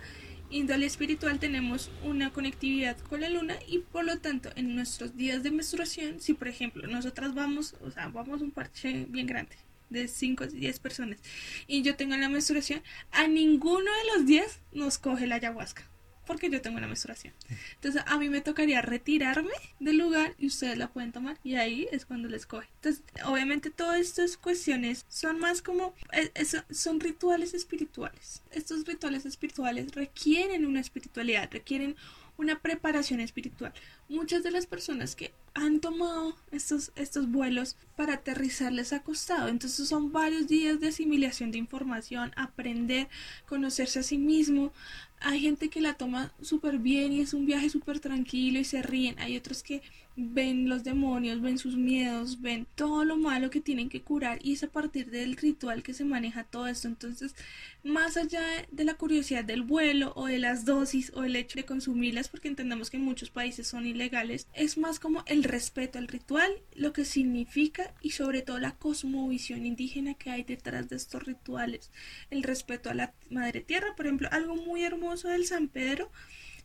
[0.52, 5.42] índole espiritual tenemos una conectividad con la luna y por lo tanto en nuestros días
[5.42, 9.56] de menstruación, si por ejemplo nosotras vamos, o sea, vamos un parche bien grande
[9.90, 11.18] de 5 o 10 personas
[11.66, 15.91] y yo tengo la menstruación, a ninguno de los días nos coge la ayahuasca
[16.26, 17.34] porque yo tengo una menstruación.
[17.74, 21.88] Entonces a mí me tocaría retirarme del lugar y ustedes la pueden tomar y ahí
[21.92, 22.68] es cuando les coge.
[22.76, 26.30] Entonces obviamente todas estas cuestiones son más como, eh,
[26.70, 28.42] son rituales espirituales.
[28.50, 31.96] Estos rituales espirituales requieren una espiritualidad, requieren
[32.36, 33.72] una preparación espiritual.
[34.08, 39.48] Muchas de las personas que han tomado estos, estos vuelos para aterrizarles ha costado.
[39.48, 43.08] Entonces son varios días de asimilación de información, aprender,
[43.46, 44.72] conocerse a sí mismo.
[45.20, 48.82] Hay gente que la toma súper bien y es un viaje súper tranquilo y se
[48.82, 49.18] ríen.
[49.18, 49.82] Hay otros que
[50.16, 54.52] ven los demonios, ven sus miedos, ven todo lo malo que tienen que curar y
[54.52, 56.88] es a partir del ritual que se maneja todo esto.
[56.88, 57.34] Entonces,
[57.82, 61.64] más allá de la curiosidad del vuelo o de las dosis o el hecho de
[61.64, 66.08] consumirlas, porque entendemos que en muchos países son ilegales, es más como el respeto al
[66.08, 71.22] ritual, lo que significa y sobre todo la cosmovisión indígena que hay detrás de estos
[71.24, 71.90] rituales,
[72.30, 76.10] el respeto a la madre tierra, por ejemplo, algo muy hermoso del San Pedro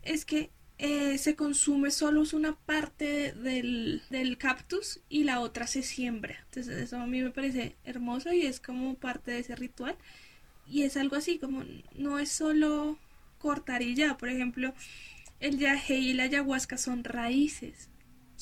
[0.04, 5.82] es que eh, se consume solo una parte del, del, cactus y la otra se
[5.82, 6.36] siembra.
[6.46, 9.98] Entonces eso a mí me parece hermoso y es como parte de ese ritual.
[10.68, 11.64] Y es algo así, como
[11.96, 13.00] no es solo
[13.40, 14.18] cortar y ya.
[14.18, 14.74] Por ejemplo,
[15.40, 17.90] el yaje y la ayahuasca son raíces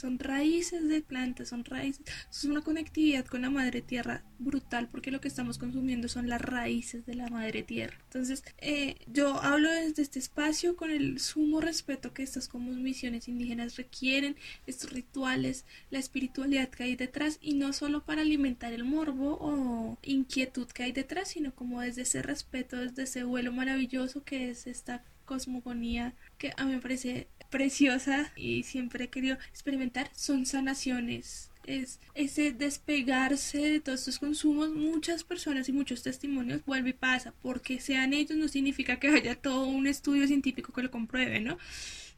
[0.06, 5.10] son raíces de plantas, son raíces, es una conectividad con la madre tierra brutal porque
[5.10, 7.98] lo que estamos consumiendo son las raíces de la madre tierra.
[8.04, 13.78] Entonces, eh, yo hablo desde este espacio con el sumo respeto que estas misiones indígenas
[13.78, 14.36] requieren,
[14.68, 19.98] estos rituales, la espiritualidad que hay detrás y no solo para alimentar el morbo o
[20.04, 24.68] inquietud que hay detrás, sino como desde ese respeto, desde ese vuelo maravilloso que es
[24.68, 31.52] esta cosmogonía que a mí me parece preciosa y siempre he querido experimentar son sanaciones.
[31.66, 37.34] Es ese despegarse de todos estos consumos, muchas personas y muchos testimonios vuelve y pasa,
[37.42, 41.58] porque sean ellos no significa que haya todo un estudio científico que lo compruebe, ¿no?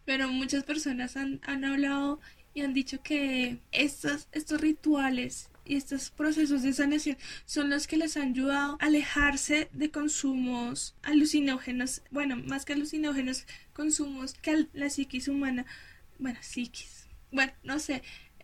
[0.06, 2.20] Pero muchas personas han, han hablado
[2.54, 7.98] y han dicho que estos, estos rituales y estos procesos de sanación son los que
[7.98, 14.90] les han ayudado a alejarse de consumos alucinógenos, bueno, más que alucinógenos, consumos que la
[14.90, 15.66] psiquis humana,
[16.20, 18.04] bueno, psiquis, bueno, no sé,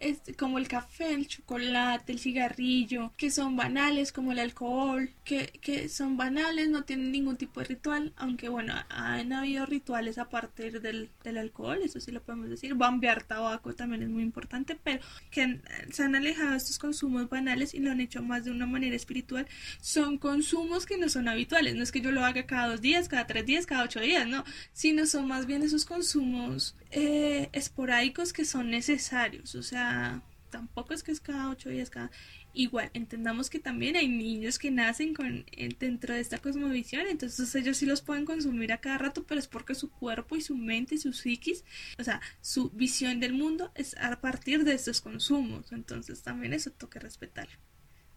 [0.09, 5.47] este, como el café, el chocolate, el cigarrillo, que son banales como el alcohol, que,
[5.61, 10.29] que son banales, no tienen ningún tipo de ritual, aunque bueno, han habido rituales a
[10.29, 14.77] partir del, del alcohol, eso sí lo podemos decir, bambear tabaco también es muy importante,
[14.83, 15.59] pero que
[15.91, 18.95] se han alejado de estos consumos banales y lo han hecho más de una manera
[18.95, 19.47] espiritual,
[19.81, 23.07] son consumos que no son habituales, no es que yo lo haga cada dos días,
[23.07, 28.34] cada tres días, cada ocho días, no, sino son más bien esos consumos eh, esporádicos
[28.34, 32.12] que son necesarios, o sea, tampoco es que es cada ocho días, cada...
[32.56, 37.56] Igual, entendamos que también hay niños que nacen con eh, dentro de esta cosmovisión, entonces
[37.56, 40.56] ellos sí los pueden consumir a cada rato, pero es porque su cuerpo y su
[40.56, 41.63] mente y su psiquis,
[41.97, 46.69] o sea, su visión del mundo es a partir de estos consumos, entonces también eso
[46.69, 47.49] toca respetar.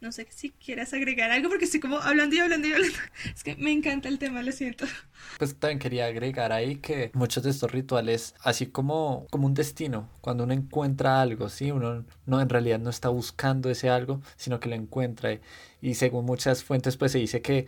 [0.00, 2.98] No sé si quieras agregar algo porque estoy como hablando y hablando y hablando.
[3.34, 4.84] Es que me encanta el tema, lo siento.
[5.38, 10.10] Pues también quería agregar ahí que muchos de estos rituales, así como, como un destino,
[10.20, 11.70] cuando uno encuentra algo, ¿sí?
[11.70, 15.40] Uno no en realidad no está buscando ese algo, sino que lo encuentra.
[15.80, 17.66] Y según muchas fuentes, pues se dice que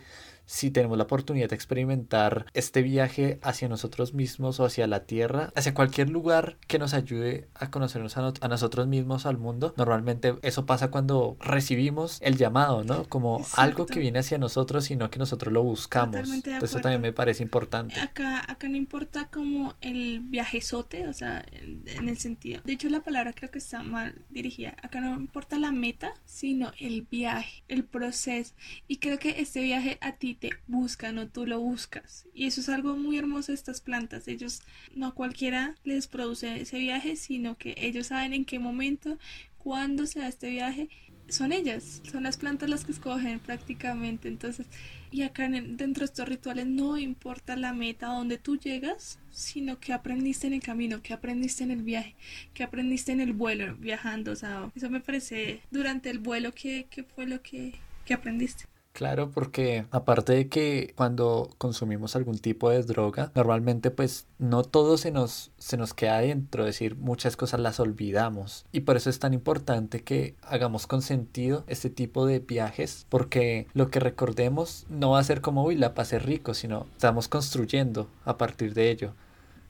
[0.49, 5.53] si tenemos la oportunidad de experimentar este viaje hacia nosotros mismos o hacia la tierra,
[5.55, 10.65] hacia cualquier lugar que nos ayude a conocernos a, nosotros mismos, al mundo, normalmente eso
[10.65, 13.03] pasa cuando recibimos el llamado, ¿no?
[13.03, 16.27] Como algo que viene hacia nosotros, sino que nosotros lo buscamos.
[16.27, 17.99] Eso también me parece importante.
[17.99, 22.61] Acá, acá no importa como el viajezote, o sea, en el sentido.
[22.65, 24.75] De hecho, la palabra creo que está mal dirigida.
[24.81, 28.55] Acá no importa la meta, sino el viaje, el proceso.
[28.87, 32.25] Y creo que este viaje a ti te buscan o tú lo buscas.
[32.33, 34.27] Y eso es algo muy hermoso estas plantas.
[34.27, 34.61] Ellos
[34.95, 39.17] no cualquiera les produce ese viaje, sino que ellos saben en qué momento,
[39.57, 40.89] cuándo se da este viaje.
[41.27, 44.27] Son ellas, son las plantas las que escogen prácticamente.
[44.27, 44.65] Entonces,
[45.11, 49.79] y acá dentro de estos rituales no importa la meta a donde tú llegas, sino
[49.79, 52.15] que aprendiste en el camino, que aprendiste en el viaje,
[52.53, 54.31] que aprendiste en el vuelo, viajando.
[54.31, 57.73] O eso me parece durante el vuelo que, fue lo que,
[58.05, 58.65] que aprendiste.
[58.99, 64.97] Claro, porque aparte de que cuando consumimos algún tipo de droga, normalmente pues no todo
[64.97, 68.65] se nos, se nos queda adentro, es decir, muchas cosas las olvidamos.
[68.73, 73.67] Y por eso es tan importante que hagamos con sentido este tipo de viajes, porque
[73.73, 78.09] lo que recordemos no va a ser como, uy, la pasé rico, sino estamos construyendo
[78.25, 79.13] a partir de ello.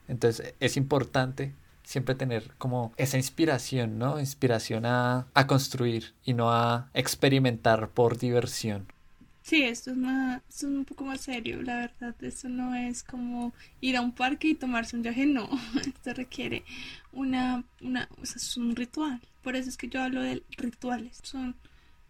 [0.08, 4.20] Entonces es importante siempre tener como esa inspiración, ¿no?
[4.20, 8.88] Inspiración a, a construir y no a experimentar por diversión.
[9.50, 12.16] Sí, esto es, más, esto es un poco más serio, la verdad.
[12.22, 15.50] Esto no es como ir a un parque y tomarse un viaje, no.
[15.82, 16.64] Esto requiere
[17.14, 19.20] una, una, o sea, es un ritual.
[19.42, 21.18] Por eso es que yo hablo de rituales.
[21.24, 21.56] Son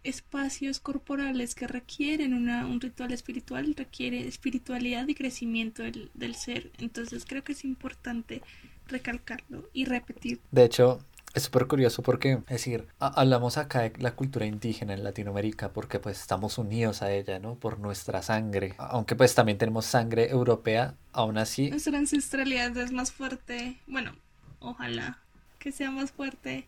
[0.04, 6.72] espacios corporales que requieren una, un ritual espiritual, requiere espiritualidad y crecimiento del, del ser.
[6.80, 8.42] Entonces creo que es importante
[8.90, 10.42] recalcarlo y repetir.
[10.52, 11.00] De hecho,
[11.34, 16.00] es súper curioso porque, es decir, hablamos acá de la cultura indígena en Latinoamérica porque
[16.00, 17.56] pues estamos unidos a ella, ¿no?
[17.56, 18.74] Por nuestra sangre.
[18.78, 21.70] Aunque pues también tenemos sangre europea, aún así.
[21.70, 23.78] Nuestra ancestralidad es más fuerte.
[23.86, 24.16] Bueno,
[24.60, 25.20] ojalá
[25.60, 26.68] que sea más fuerte.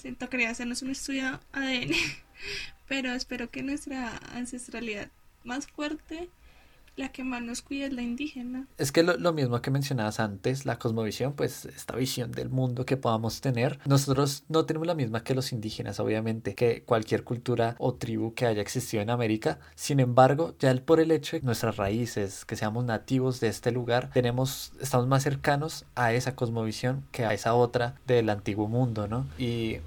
[0.00, 1.92] Siento quería hacernos un estudio ADN,
[2.88, 5.08] pero espero que nuestra ancestralidad
[5.42, 6.30] más fuerte
[6.96, 8.66] la que más nos cuida es la indígena.
[8.78, 12.96] Es que lo, mismo que mencionabas antes, la cosmovisión, pues esta visión del mundo que
[12.96, 17.94] podamos tener, nosotros no tenemos la misma que los indígenas, obviamente, que cualquier cultura o
[17.94, 19.58] tribu que haya existido en América.
[19.74, 24.10] Sin embargo, ya por el hecho de nuestras raíces, que seamos nativos de este lugar,
[24.12, 29.26] tenemos, estamos más cercanos a esa cosmovisión que a esa otra del antiguo mundo, ¿no?
[29.38, 29.78] Y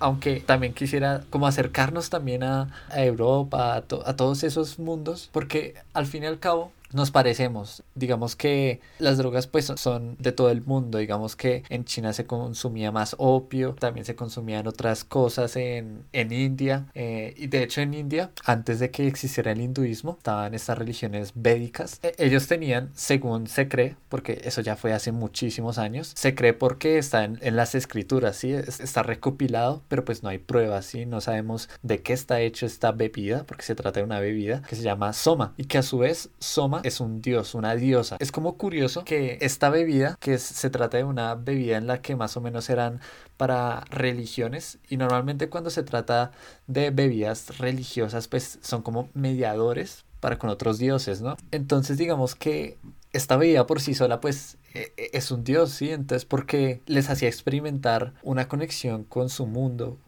[0.00, 6.06] aunque también quisiera como acercarnos también a, Europa, a, a todos esos mundos, porque al
[6.06, 7.82] fin y al cabo nos parecemos.
[7.94, 10.98] Digamos que las drogas pues son de todo el mundo.
[10.98, 16.32] Digamos que en China se consumía más opio, también se consumían otras cosas en, en
[16.32, 16.86] India.
[16.94, 21.32] Eh, y de hecho en India, antes de que existiera el hinduismo, estaban estas religiones
[21.34, 21.98] védicas.
[22.02, 26.52] E, ellos tenían, según se cree, porque eso ya fue hace muchísimos años, se cree
[26.52, 28.52] porque está en, en las escrituras, ¿sí?
[28.52, 31.06] está recopilado, pero pues no hay pruebas, ¿sí?
[31.06, 34.76] no sabemos de qué está hecho esta bebida, porque se trata de una bebida que
[34.76, 38.16] se llama soma y que a su vez soma es un dios, una diosa.
[38.18, 42.16] Es como curioso que esta bebida, que se trata de una bebida en la que
[42.16, 43.00] más o menos eran
[43.36, 46.32] para religiones y normalmente cuando se trata
[46.66, 51.36] de bebidas religiosas pues son como mediadores para con otros dioses, ¿no?
[51.50, 52.78] Entonces digamos que
[53.12, 55.90] esta bebida por sí sola pues e, e, es un dios, ¿sí?
[55.90, 59.98] Entonces porque les hacía experimentar una conexión con su mundo,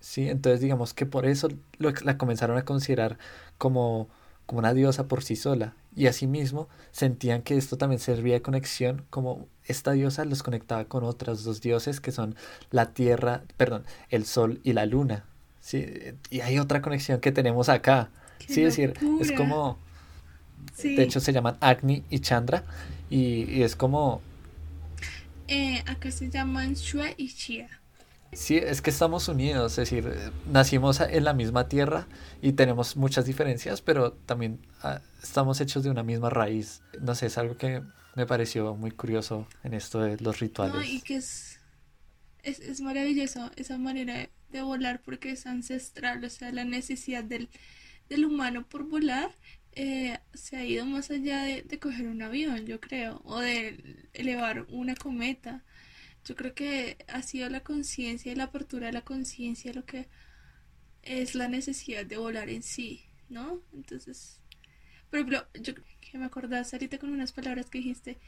[0.00, 0.28] ¿sí?
[0.28, 3.18] Entonces digamos que por eso la comenzaron a considerar
[3.58, 4.08] como
[4.46, 9.04] como una diosa por sí sola, y asimismo sentían que esto también servía de conexión,
[9.10, 12.34] como esta diosa los conectaba con otras dos dioses que son
[12.70, 15.24] la tierra, perdón, el sol y la luna.
[15.60, 15.86] ¿sí?
[16.30, 18.10] Y hay otra conexión que tenemos acá.
[18.38, 19.78] sí, es decir, es como...
[20.82, 22.64] De hecho se llaman Agni y Chandra,
[23.10, 24.22] y, es como...
[25.48, 27.81] Eh, acá se llaman Shua y Chia.
[28.32, 30.10] Sí, es que estamos unidos, es decir,
[30.50, 32.08] nacimos en la misma tierra
[32.40, 36.80] y tenemos muchas diferencias, pero también ah, estamos hechos de una misma raíz.
[37.00, 37.82] No sé, es algo que
[38.14, 40.74] me pareció muy curioso en esto de los rituales.
[40.74, 41.60] No, y que es,
[42.42, 47.50] es, es maravilloso esa manera de volar porque es ancestral, o sea, la necesidad del,
[48.08, 49.30] del humano por volar
[49.72, 54.08] eh, se ha ido más allá de, de coger un avión, yo creo, o de
[54.14, 55.62] elevar una cometa
[56.24, 60.08] yo creo que ha sido la conciencia y la apertura de la conciencia lo que
[61.02, 63.60] es la necesidad de volar en sí, ¿no?
[63.72, 64.38] Entonces,
[65.10, 68.18] por ejemplo, yo que me acordás ahorita con unas palabras que dijiste,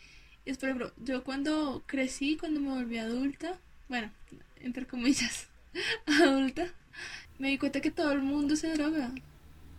[0.45, 4.11] es por ejemplo, yo cuando crecí, cuando me volví adulta, bueno,
[4.57, 5.49] entre comillas,
[6.07, 6.67] adulta,
[7.39, 9.13] me di cuenta que todo el mundo se droga,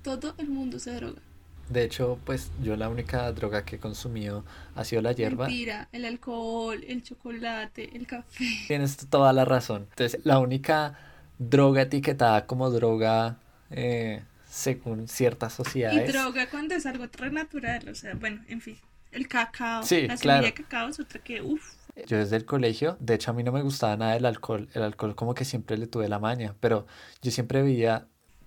[0.04, 1.22] todo el mundo se droga.
[1.70, 4.44] De hecho, pues yo la única droga que he consumido
[4.76, 5.48] ha sido la hierba.
[5.48, 8.46] Mentira, el alcohol, el chocolate, el café.
[8.68, 9.88] Tienes toda la razón.
[9.90, 10.98] Entonces, la única
[11.40, 13.38] droga etiquetada como droga
[13.72, 16.10] eh, según ciertas sociedades.
[16.10, 18.78] Y droga cuando es algo tan natural, o sea, bueno, en fin.
[19.12, 19.84] El cacao.
[19.84, 20.46] Sí, la claro.
[20.46, 21.74] de cacao es otra que, uff.
[22.08, 24.84] Yo desde el colegio, de hecho a mí no me gustaba nada el alcohol, el
[24.84, 26.86] alcohol como que siempre le tuve la maña, pero
[27.22, 28.06] yo siempre veía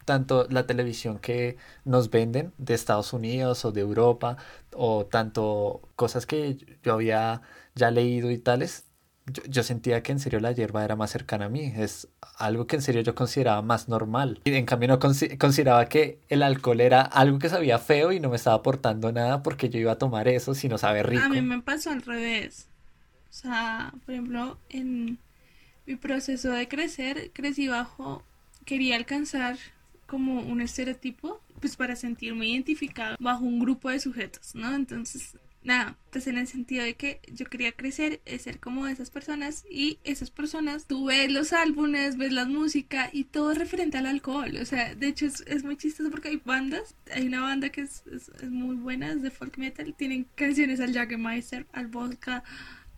[0.08, 4.38] tanto la televisión que nos venden de Estados Unidos o de Europa,
[4.72, 7.42] o tanto cosas que yo había
[7.74, 8.86] ya leído y tales,
[9.26, 12.76] yo, sentía que en serio la hierba era más cercana a mí, es algo que
[12.76, 14.40] en serio yo consideraba más normal.
[14.44, 18.30] Y en cambio no consideraba que el alcohol era algo que sabía feo y no
[18.30, 21.22] me estaba aportando nada porque yo iba a tomar eso si no sabe rico.
[21.22, 22.70] A mí me pasó al revés.
[23.28, 25.18] O sea, por ejemplo, en
[25.84, 28.22] mi proceso de crecer, crecí bajo,
[28.64, 29.58] quería alcanzar
[30.08, 34.74] como un estereotipo, pues para sentirme identificado bajo un grupo de sujetos, ¿no?
[34.74, 39.64] Entonces, nada, pues en el sentido de que yo quería crecer, ser como esas personas
[39.70, 44.56] y esas personas, tú ves los álbumes, ves la música y todo referente al alcohol,
[44.60, 48.02] o sea, de hecho es, muy chistoso porque hay bandas, hay una banda que es,
[48.10, 52.42] es, es muy buena, es de folk metal, tienen canciones al Jagermeister, al vodka,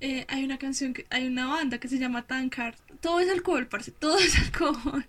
[0.00, 2.74] eh, hay una canción, que, hay una banda que se llama Tankard.
[3.00, 5.06] Todo es alcohol, parce, todo es alcohol.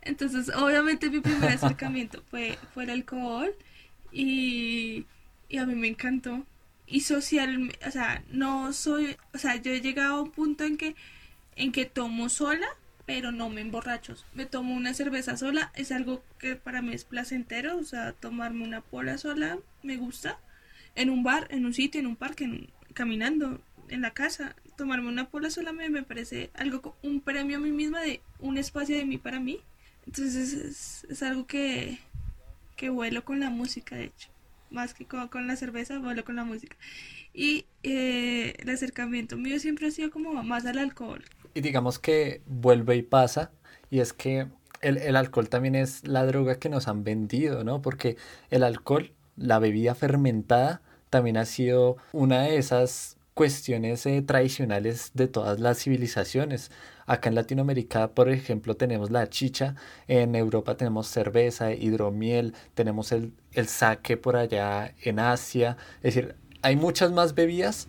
[0.00, 3.54] Entonces, obviamente mi primer acercamiento fue, fue el alcohol
[4.10, 5.06] y,
[5.48, 6.46] y a mí me encantó.
[6.86, 10.76] Y social, o sea, no soy, o sea, yo he llegado a un punto en
[10.76, 10.94] que,
[11.56, 12.66] en que tomo sola,
[13.06, 14.14] pero no me emborracho.
[14.34, 18.64] Me tomo una cerveza sola, es algo que para mí es placentero, o sea, tomarme
[18.64, 20.38] una pola sola me gusta.
[20.94, 23.60] En un bar, en un sitio, en un parque, caminando,
[23.92, 24.56] en la casa.
[24.76, 28.58] Tomarme una pola sola me, me parece algo, un premio a mí misma de un
[28.58, 29.60] espacio de mí para mí.
[30.06, 31.98] Entonces es, es algo que,
[32.76, 34.28] que vuelo con la música, de hecho.
[34.70, 36.76] Más que con, con la cerveza, vuelo con la música.
[37.34, 41.24] Y eh, el acercamiento mío siempre ha sido como más al alcohol.
[41.54, 43.50] Y digamos que vuelve y pasa,
[43.90, 44.46] y es que
[44.80, 47.82] el, el alcohol también es la droga que nos han vendido, ¿no?
[47.82, 48.16] Porque
[48.50, 50.80] el alcohol, la bebida fermentada,
[51.10, 56.70] también ha sido una de esas cuestiones eh, tradicionales de todas las civilizaciones.
[57.06, 59.74] Acá en Latinoamérica, por ejemplo, tenemos la chicha,
[60.06, 65.76] en Europa tenemos cerveza, hidromiel, tenemos el, el sake por allá en Asia.
[66.02, 67.88] Es decir, hay muchas más bebidas,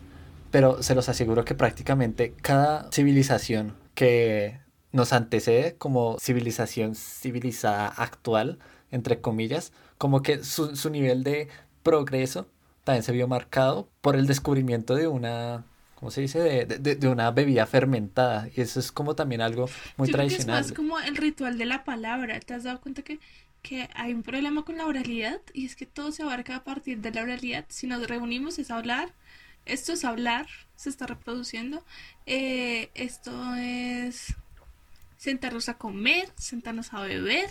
[0.52, 4.60] pero se los aseguro que prácticamente cada civilización que
[4.92, 8.60] nos antecede como civilización civilizada actual,
[8.92, 11.50] entre comillas, como que su, su nivel de
[11.82, 12.48] progreso
[12.84, 15.64] también se vio marcado por el descubrimiento de una,
[15.96, 16.40] ¿cómo se dice?
[16.40, 18.50] De, de, de una bebida fermentada.
[18.56, 20.64] Y eso es como también algo muy Yo creo que es tradicional.
[20.64, 22.40] más como el ritual de la palabra.
[22.40, 23.20] ¿Te has dado cuenta que,
[23.62, 25.40] que hay un problema con la oralidad?
[25.54, 27.66] Y es que todo se abarca a partir de la oralidad.
[27.70, 29.14] Si nos reunimos es hablar.
[29.66, 31.86] Esto es hablar, se está reproduciendo.
[32.26, 34.36] Eh, esto es
[35.16, 37.50] sentarnos a comer, sentarnos a beber.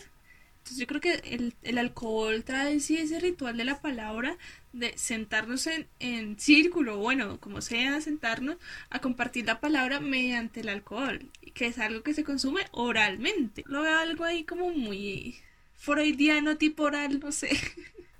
[0.62, 4.38] Entonces yo creo que el, el alcohol trae sí ese ritual de la palabra,
[4.72, 8.58] de sentarnos en, en círculo, bueno, como sea, sentarnos
[8.88, 13.64] a compartir la palabra mediante el alcohol, que es algo que se consume oralmente.
[13.66, 15.34] Lo veo algo ahí como muy
[15.74, 17.50] freudiano, tipo oral, no sé.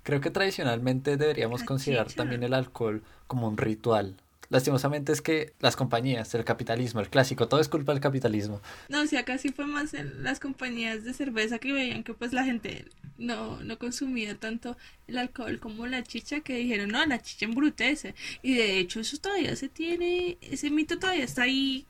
[0.03, 4.17] Creo que tradicionalmente deberíamos considerar también el alcohol como un ritual.
[4.49, 8.61] Lastimosamente es que las compañías, el capitalismo, el clásico, todo es culpa del capitalismo.
[8.89, 12.33] No, si acá sí fue más en las compañías de cerveza que veían que pues
[12.33, 12.85] la gente
[13.17, 14.77] no, no consumía tanto
[15.07, 18.15] el alcohol como la chicha, que dijeron, no, la chicha embrutece.
[18.41, 21.85] Y de hecho eso todavía se tiene, ese mito todavía está ahí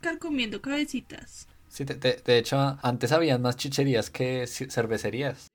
[0.00, 1.48] carcomiendo cabecitas.
[1.68, 5.48] Sí, de, de- de hecho, antes habían más chicherías que cervecerías.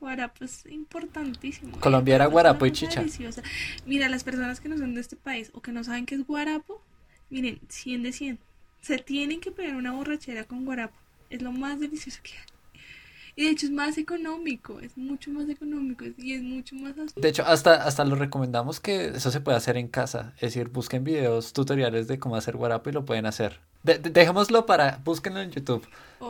[0.00, 1.78] Guarapo es importantísimo.
[1.80, 3.00] Colombia era guarapo y chicha.
[3.00, 3.42] deliciosa.
[3.84, 6.26] Mira, las personas que no son de este país o que no saben qué es
[6.26, 6.82] guarapo,
[7.30, 8.38] miren, 100 de 100.
[8.80, 10.94] Se tienen que pegar una borrachera con guarapo.
[11.30, 12.58] Es lo más delicioso que hay.
[13.38, 16.96] Y de hecho es más económico, es mucho más económico y es mucho más...
[17.14, 20.32] De hecho, hasta, hasta lo recomendamos que eso se puede hacer en casa.
[20.36, 23.60] Es decir, busquen videos, tutoriales de cómo hacer guarapo y lo pueden hacer.
[23.82, 25.86] De- de- dejémoslo para, búsquenlo en YouTube.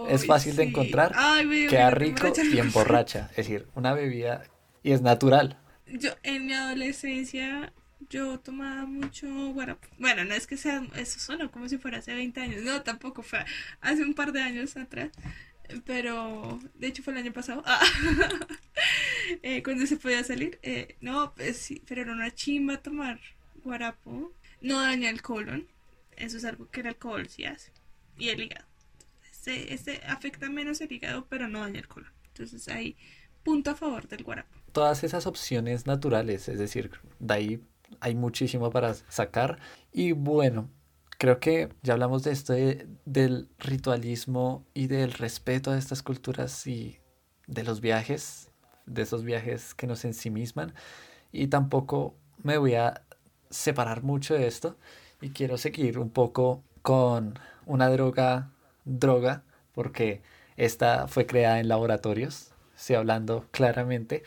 [0.09, 3.28] Es fácil de encontrar, Ay, me dio queda rico y emborracha.
[3.30, 4.44] Es decir, una bebida
[4.82, 5.59] y es natural.
[5.86, 7.72] Yo en mi adolescencia
[8.11, 9.88] yo tomaba mucho guarapo.
[9.99, 12.62] Bueno, no es que sea eso solo como si fuera hace 20 años.
[12.62, 13.44] No, tampoco fue
[13.80, 15.11] hace un par de años atrás.
[15.84, 17.62] Pero de hecho fue el año pasado.
[17.66, 17.80] Ah.
[19.42, 20.59] Eh, cuando se podía salir.
[20.62, 23.18] Eh, no, pues sí, pero era una chimba tomar
[23.62, 24.32] guarapo.
[24.61, 25.66] No daña el colon.
[26.18, 27.72] Eso es algo que el alcohol sí hace.
[28.18, 28.66] Y el hígado.
[29.30, 32.12] Este, este afecta menos el hígado, pero no daña el colon.
[32.26, 32.96] Entonces hay
[33.42, 34.48] punto a favor del guarapo.
[34.72, 37.62] Todas esas opciones naturales, es decir, de ahí
[38.00, 39.58] hay muchísimo para sacar.
[39.92, 40.70] Y bueno,
[41.18, 46.66] creo que ya hablamos de esto de- del ritualismo y del respeto a estas culturas
[46.66, 46.98] y
[47.46, 48.50] de los viajes,
[48.86, 50.74] de esos viajes que nos ensimisman.
[51.32, 53.02] Y tampoco me voy a
[53.50, 54.76] separar mucho de esto
[55.20, 58.50] y quiero seguir un poco con una droga,
[58.84, 59.42] droga,
[59.72, 60.22] porque
[60.56, 64.22] esta fue creada en laboratorios, estoy hablando claramente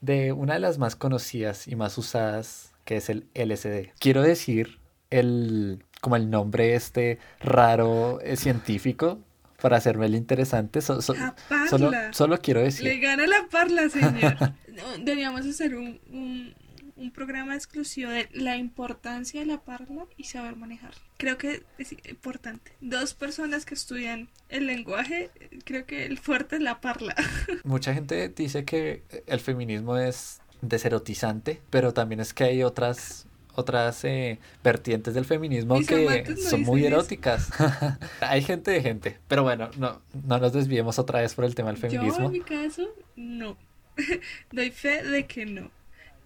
[0.00, 3.92] de una de las más conocidas y más usadas, que es el LSD.
[3.98, 4.78] Quiero decir
[5.10, 9.18] el, como el nombre este raro eh, científico
[9.60, 11.34] para hacerme el interesante, so- so- La
[11.68, 12.12] solo, parla.
[12.12, 13.00] solo quiero Le decir.
[13.00, 14.36] gana la parla, señor.
[14.98, 16.54] Deberíamos hacer un, un,
[16.96, 20.94] un programa exclusivo de la importancia de la parla y saber manejar.
[21.18, 22.72] Creo que es importante.
[22.80, 25.30] Dos personas que estudian el lenguaje,
[25.64, 27.14] creo que el fuerte es la parla.
[27.64, 33.26] Mucha gente dice que el feminismo es deserotizante, pero también es que hay otras
[33.56, 37.48] otras eh, vertientes del feminismo Mis que son muy eróticas.
[38.20, 41.72] hay gente de gente, pero bueno, no, no nos desviemos otra vez por el tema
[41.72, 42.26] del Yo, feminismo.
[42.26, 42.82] en mi caso,
[43.16, 43.56] no.
[44.52, 45.70] Doy fe de que no.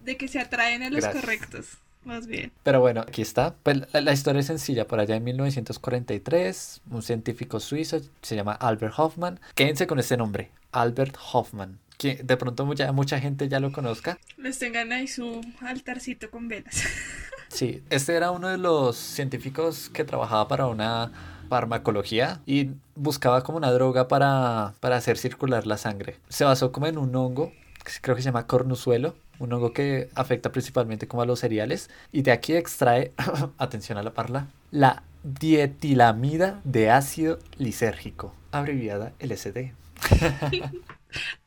[0.03, 1.23] De que se atraen a los Gracias.
[1.23, 1.65] correctos,
[2.05, 2.51] más bien.
[2.63, 3.55] Pero bueno, aquí está.
[3.63, 4.87] Pues la, la historia es sencilla.
[4.87, 9.39] Por allá en 1943, un científico suizo se llama Albert Hoffman.
[9.55, 11.79] Quédense con este nombre, Albert Hoffman.
[11.97, 14.17] Que de pronto mucha, mucha gente ya lo conozca.
[14.37, 16.83] Les tengan ahí su altarcito con velas.
[17.51, 21.11] Sí, este era uno de los científicos que trabajaba para una
[21.49, 26.15] farmacología y buscaba como una droga para, para hacer circular la sangre.
[26.29, 27.51] Se basó como en un hongo,
[27.83, 31.89] que creo que se llama cornuzuelo, un hongo que afecta principalmente como a los cereales
[32.11, 33.11] y de aquí extrae,
[33.57, 39.73] atención a la parla, la dietilamida de ácido lisérgico, abreviada LSD.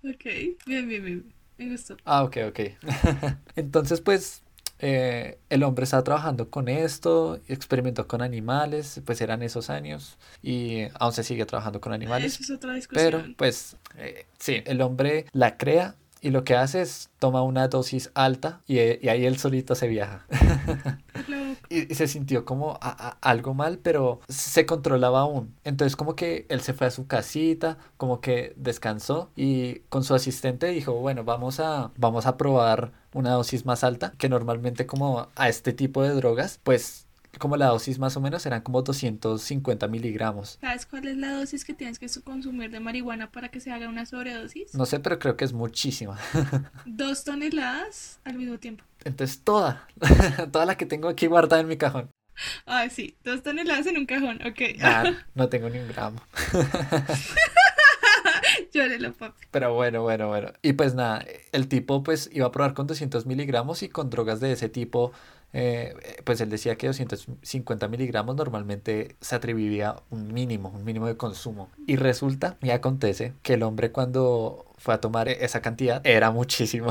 [0.03, 0.25] ok,
[0.67, 1.97] bien, bien, bien, me gustó.
[2.05, 2.61] Ah, ok, ok.
[3.57, 4.43] Entonces, pues
[4.81, 10.83] eh, el hombre estaba trabajando con esto, experimentó con animales, pues eran esos años y
[10.99, 12.35] aún se sigue trabajando con animales.
[12.35, 13.13] Eso es otra discusión.
[13.13, 15.95] Pero pues eh, sí, el hombre la crea
[16.25, 19.89] y lo que hace es toma una dosis alta y, y ahí él solito se
[19.89, 20.27] viaja.
[21.69, 25.55] y, y, se sintió como a, a, algo mal, pero se controlaba aún.
[25.65, 30.15] Entonces como que él se fue a su casita, como que descansó y con su
[30.15, 35.29] asistente dijo, bueno, vamos a, vamos a probar una dosis más alta, que normalmente como
[35.37, 37.04] a este tipo de drogas, pues
[37.39, 40.59] como la dosis más o menos eran como 250 miligramos.
[40.61, 43.89] ¿Sabes cuál es la dosis que tienes que consumir de marihuana para que se haga
[43.89, 44.75] una sobredosis?
[44.75, 46.19] No sé, pero creo que es muchísima.
[46.87, 48.85] Dos toneladas al mismo tiempo.
[49.05, 49.87] Entonces toda,
[50.53, 52.11] toda la que tengo aquí guardada en mi cajón.
[52.67, 54.61] Ah, sí, dos toneladas en un cajón, ok.
[54.83, 56.21] Ah, no tengo ni un gramo.
[58.73, 59.47] Llórelo, papi.
[59.51, 60.53] Pero bueno, bueno, bueno.
[60.63, 64.41] Y pues nada, el tipo pues iba a probar con 200 miligramos y con drogas
[64.41, 65.13] de ese tipo
[65.55, 65.95] eh,
[66.25, 71.71] pues él decía que 250 miligramos normalmente se atribuía un mínimo, un mínimo de consumo.
[71.87, 76.89] Y resulta y acontece que el hombre cuando fue a tomar esa cantidad era muchísimo,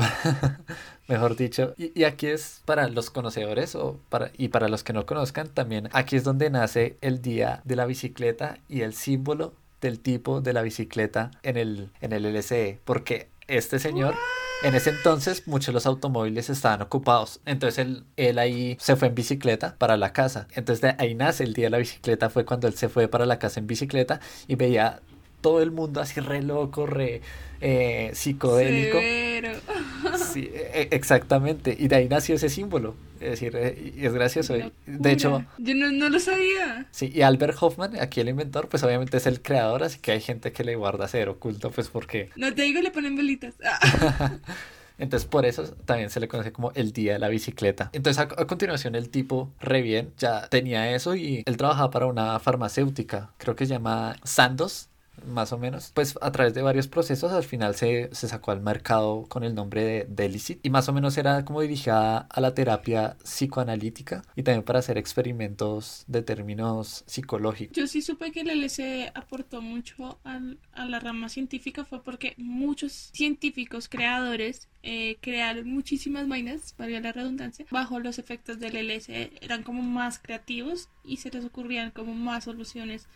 [1.08, 1.74] mejor dicho.
[1.76, 5.48] Y, y, aquí es para los conocedores o para, y para los que no conozcan
[5.48, 9.52] también, aquí es donde nace el día de la bicicleta y el símbolo
[9.84, 14.14] del tipo de la bicicleta en el, en el LCE, porque este señor...
[14.62, 19.08] En ese entonces muchos de los automóviles estaban ocupados, entonces él, él ahí se fue
[19.08, 20.48] en bicicleta para la casa.
[20.54, 23.26] Entonces de ahí nace el día de la bicicleta, fue cuando él se fue para
[23.26, 25.02] la casa en bicicleta y veía
[25.44, 27.20] todo el mundo así re loco, re
[27.60, 28.98] eh, psicodélico.
[28.98, 29.50] Severo.
[30.32, 31.76] Sí, e, exactamente.
[31.78, 32.94] Y de ahí nació ese símbolo.
[33.20, 34.54] Es decir, eh, es gracioso.
[34.86, 35.44] De hecho.
[35.58, 36.86] Yo no, no, lo sabía.
[36.92, 40.20] Sí, y Albert Hoffman, aquí el inventor, pues obviamente es el creador, así que hay
[40.22, 42.30] gente que le guarda cero oculto, pues porque.
[42.36, 43.54] No te digo, le ponen velitas.
[44.98, 47.90] Entonces por eso también se le conoce como el día de la bicicleta.
[47.92, 52.06] Entonces a, a, continuación el tipo, re bien, ya tenía eso y él trabajaba para
[52.06, 54.88] una farmacéutica, creo que se llama Sandoz
[55.26, 58.60] más o menos, pues a través de varios procesos al final se, se sacó al
[58.60, 62.54] mercado con el nombre de Delicit y más o menos era como dirigida a la
[62.54, 67.76] terapia psicoanalítica y también para hacer experimentos de términos psicológicos.
[67.76, 72.34] Yo sí supe que el LSD aportó mucho al, a la rama científica fue porque
[72.36, 79.30] muchos científicos creadores eh, crearon muchísimas vainas, valga la redundancia, bajo los efectos del LSD,
[79.40, 83.06] eran como más creativos y se les ocurrían como más soluciones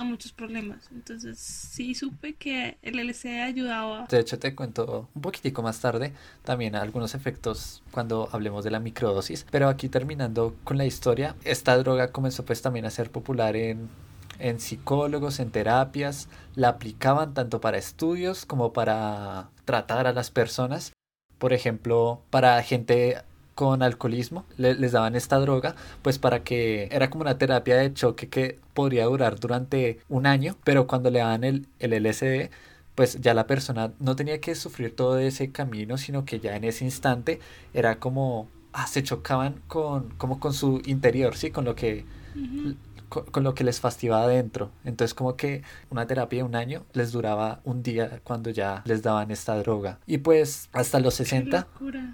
[0.00, 0.88] a muchos problemas.
[0.92, 4.06] Entonces sí supe que el LSD ayudaba.
[4.08, 8.80] De hecho te cuento un poquitico más tarde también algunos efectos cuando hablemos de la
[8.80, 9.46] microdosis.
[9.50, 13.88] Pero aquí terminando con la historia, esta droga comenzó pues también a ser popular en,
[14.38, 16.28] en psicólogos, en terapias.
[16.54, 20.92] La aplicaban tanto para estudios como para tratar a las personas.
[21.38, 23.18] Por ejemplo, para gente
[23.60, 27.92] con alcoholismo, le, les daban esta droga, pues para que era como una terapia de
[27.92, 32.48] choque que podría durar durante un año, pero cuando le daban el, el LSD,
[32.94, 36.64] pues ya la persona no tenía que sufrir todo ese camino, sino que ya en
[36.64, 37.38] ese instante
[37.74, 41.50] era como, ah, se chocaban con, como con su interior, ¿sí?
[41.50, 42.06] Con lo que...
[43.10, 44.70] con, con, lo que les fastidiaba adentro.
[44.84, 49.02] Entonces como que una terapia de un año les duraba un día cuando ya les
[49.02, 49.98] daban esta droga.
[50.06, 51.66] Y pues hasta los 60,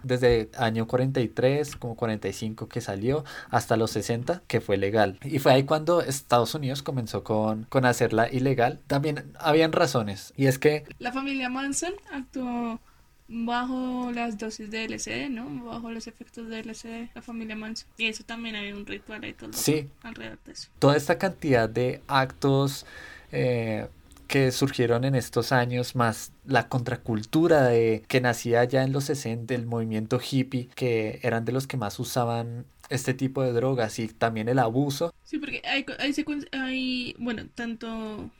[0.02, 5.18] desde año 43, como 45 que salió, hasta los 60 que fue legal.
[5.22, 8.80] Y fue ahí cuando Estados Unidos comenzó con, con hacerla ilegal.
[8.86, 10.32] También habían razones.
[10.36, 10.84] Y es que...
[10.98, 12.80] La familia Manson actuó
[13.28, 15.64] bajo las dosis de LSD, ¿no?
[15.64, 17.88] Bajo los efectos de LSD, la familia Manson.
[17.98, 19.88] Y eso también hay un ritual y todo sí.
[20.02, 20.68] alrededor de eso.
[20.78, 22.86] Toda esta cantidad de actos
[23.32, 23.88] eh,
[24.28, 29.54] que surgieron en estos años, más la contracultura de que nacía ya en los 60,
[29.54, 34.08] el movimiento hippie, que eran de los que más usaban este tipo de drogas y
[34.08, 35.12] también el abuso.
[35.24, 36.14] Sí, porque hay, hay,
[36.52, 38.30] hay bueno, tanto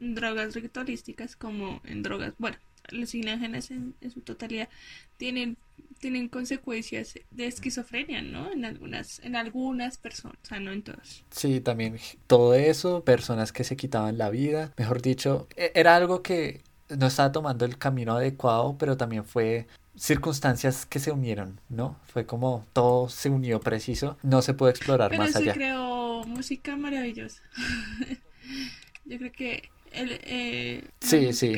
[0.00, 2.56] drogas ritualísticas como en drogas, bueno,
[2.92, 4.68] alucinógenas en, en, su totalidad
[5.16, 5.56] tienen
[5.98, 8.50] tienen consecuencias de esquizofrenia, ¿no?
[8.50, 11.24] En algunas en algunas personas, o sea, no en todas.
[11.30, 16.62] Sí, también todo eso, personas que se quitaban la vida, mejor dicho, era algo que
[16.88, 19.66] no estaba tomando el camino adecuado, pero también fue
[19.96, 21.96] circunstancias que se unieron, ¿no?
[22.04, 25.52] Fue como todo se unió preciso, no se puede explorar pero más se allá.
[25.52, 27.42] creó música maravillosa.
[29.04, 31.52] Yo creo que el, eh, Sí, la sí.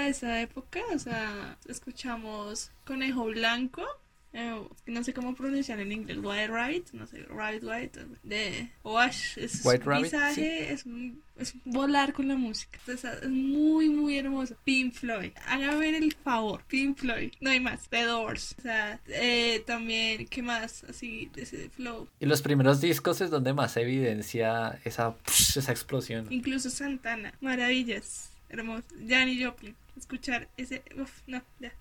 [0.00, 3.84] de esa época, o sea, escuchamos Conejo Blanco,
[4.34, 9.38] eh, no sé cómo pronunciar en inglés, White Rabbit, no sé, Rabbit White, de Wash,
[9.38, 13.90] es White un Rabbit, visaje, es, un, es volar con la música, entonces es muy,
[13.90, 14.56] muy hermoso.
[14.64, 19.00] Pink Floyd, haga ver el favor, Pink Floyd, no hay más, The Doors, o sea,
[19.08, 20.84] eh, también, ¿qué más?
[20.84, 22.08] Así, de ese flow.
[22.18, 26.26] Y los primeros discos es donde más se evidencia esa, esa explosión.
[26.30, 28.84] Incluso Santana, maravillas, hermoso.
[29.06, 31.72] Janis Joplin, escuchar ese, uf, no, ya,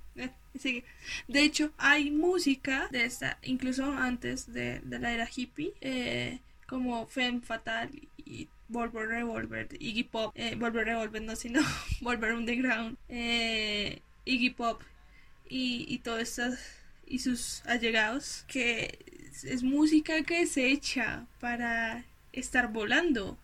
[1.28, 7.07] De hecho, hay música de esta, incluso antes de, de la era hippie, eh, como
[7.07, 11.61] Femme Fatal y Volver Revolver, Iggy Pop, eh, Volver Revolver, no, sino
[12.01, 14.82] Volver Underground, eh, Iggy Pop
[15.49, 16.59] y, y todo estas
[17.05, 18.99] y sus allegados, que
[19.43, 23.38] es música que se echa para estar volando.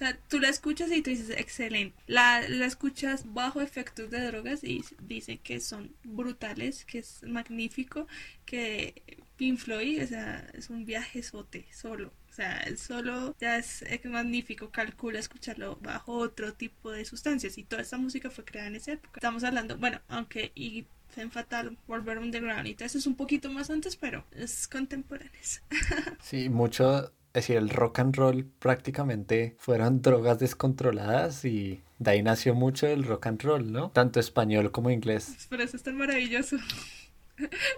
[0.00, 1.94] O sea, tú la escuchas y tú dices, excelente.
[2.06, 8.06] La, la escuchas bajo efectos de drogas y dice que son brutales, que es magnífico,
[8.46, 9.02] que
[9.36, 12.14] Pink Floyd, o sea, es un viaje sote, solo.
[12.30, 17.64] O sea, solo ya es, es magnífico, calcula escucharlo bajo otro tipo de sustancias y
[17.64, 19.18] toda esta música fue creada en esa época.
[19.18, 23.50] Estamos hablando, bueno, aunque y Femme Fatal, Volver Underground y todo eso es un poquito
[23.50, 25.60] más antes, pero es contemporáneos.
[26.22, 32.22] Sí, mucho, es decir, el rock and roll prácticamente fueron drogas descontroladas y de ahí
[32.22, 33.90] nació mucho el rock and roll, ¿no?
[33.90, 35.46] Tanto español como inglés.
[35.48, 36.56] Por eso es tan maravilloso.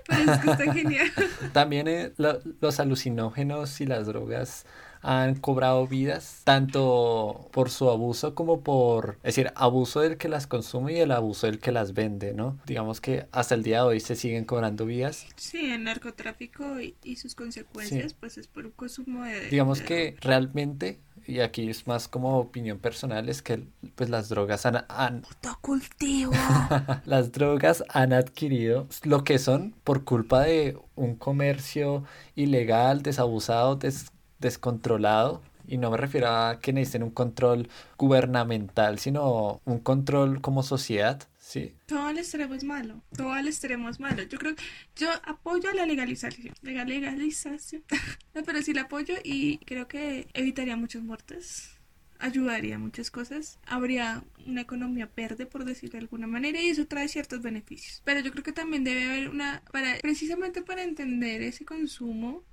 [0.06, 1.12] Por eso es que está genial.
[1.52, 4.66] También eh, lo- los alucinógenos y las drogas
[5.02, 10.46] han cobrado vidas, tanto por su abuso como por, es decir, abuso del que las
[10.46, 12.58] consume y el abuso del que las vende, ¿no?
[12.66, 15.26] Digamos que hasta el día de hoy se siguen cobrando vidas.
[15.36, 19.48] Sí, el narcotráfico y, y sus consecuencias, pues es por un consumo de...
[19.50, 23.64] Digamos de- que realmente, y aquí es más como opinión personal, es que
[23.96, 26.32] pues las drogas han, han- Autocultivo.
[27.04, 32.04] las drogas han adquirido lo que son por culpa de un comercio
[32.36, 34.06] ilegal, desabusado, des-
[34.42, 35.40] descontrolado.
[35.66, 41.22] Y no me refiero a que necesiten un control gubernamental, sino un control como sociedad,
[41.38, 41.72] ¿sí?
[41.86, 43.00] Todo el extremo es malo.
[43.16, 44.22] Todo el extremo es malo.
[44.24, 44.54] Yo creo
[44.96, 46.54] yo apoyo la legalización.
[46.62, 47.84] Legalización.
[48.34, 51.78] no, pero sí la apoyo y creo que evitaría muchas muertes.
[52.18, 53.58] Ayudaría muchas cosas.
[53.66, 58.00] Habría una economía verde, por decirlo de alguna manera, y eso trae ciertos beneficios.
[58.04, 59.62] Pero yo creo que también debe haber una.
[59.72, 62.44] para Precisamente para entender ese consumo.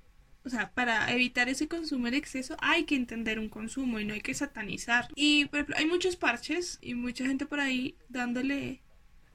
[0.44, 4.14] O sea, para evitar ese consumo en exceso hay que entender un consumo y no
[4.14, 5.08] hay que satanizar.
[5.14, 8.80] Y por ejemplo, hay muchos parches y mucha gente por ahí dándole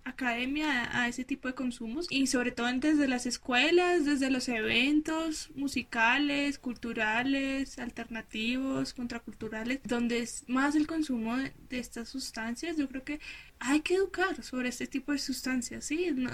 [0.06, 5.50] academia a, ese tipo de consumos y sobre todo desde las escuelas, desde los eventos
[5.56, 13.20] musicales, culturales, alternativos, contraculturales, donde es más el consumo de, estas sustancias, yo creo que
[13.60, 16.12] hay que educar sobre este tipo de sustancias, ¿sí?
[16.14, 16.32] No-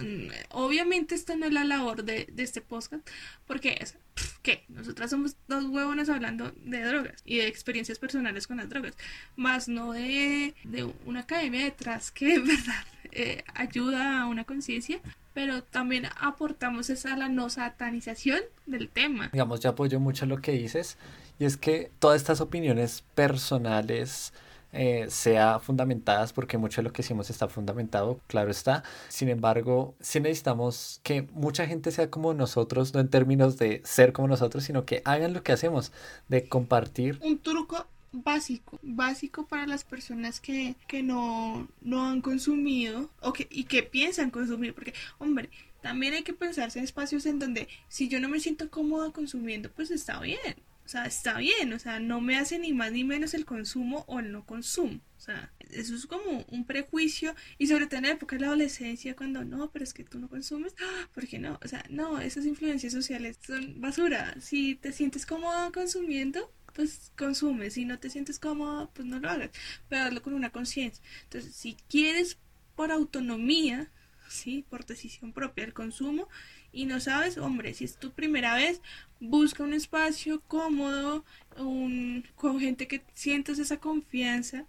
[0.50, 3.08] obviamente esta no es la labor de, este podcast,
[3.48, 3.96] porque es,
[4.44, 4.66] ¿qué?
[4.68, 8.98] Nosotras somos dos huevonas hablando de drogas y de experiencias personales con las drogas,
[9.38, 15.00] más no de, de una academia detrás que verdad eh, ayuda a una conciencia,
[15.34, 19.30] pero también aportamos esa la no satanización del tema.
[19.32, 20.98] Digamos, yo apoyo mucho lo que dices,
[21.40, 24.34] y es que todas estas opiniones personales
[24.74, 28.84] eh, sea fundamentadas, porque mucho de lo que hicimos está fundamentado, claro está.
[29.10, 34.14] Sin embargo, sí necesitamos que mucha gente sea como nosotros, no en términos de ser
[34.14, 35.92] como nosotros, sino que hagan lo que hacemos,
[36.30, 37.20] de compartir.
[37.22, 43.48] un truco básico, básico para las personas que, que no, no han consumido o que,
[43.50, 45.50] y que piensan consumir, porque, hombre,
[45.82, 49.72] también hay que pensarse en espacios en donde si yo no me siento cómoda consumiendo,
[49.72, 50.56] pues está bien.
[50.86, 54.04] O sea, está bien, o sea, no me hace ni más ni menos el consumo
[54.08, 55.00] o el no consumo.
[55.16, 58.48] O sea, eso es como un prejuicio y sobre todo en la época de la
[58.48, 61.08] adolescencia cuando no, pero es que tú no consumes, ¡ah!
[61.14, 61.60] ¿por qué no?
[61.64, 64.36] O sea, no, esas influencias sociales son basura.
[64.42, 67.70] Si te sientes cómoda consumiendo, pues consume.
[67.72, 69.52] Si no te sientes cómoda, pues no lo hagas.
[69.90, 71.04] Pero hazlo con una conciencia.
[71.24, 72.38] Entonces, si quieres
[72.76, 73.90] por autonomía,
[74.30, 76.28] sí, por decisión propia el consumo
[76.72, 78.82] y no sabes, hombre, si es tu primera vez,
[79.20, 81.26] busca un espacio cómodo,
[81.58, 84.66] un, con gente que sientas esa confianza,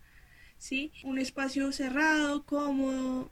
[0.58, 0.92] ¿sí?
[1.04, 3.30] Un espacio cerrado, cómodo,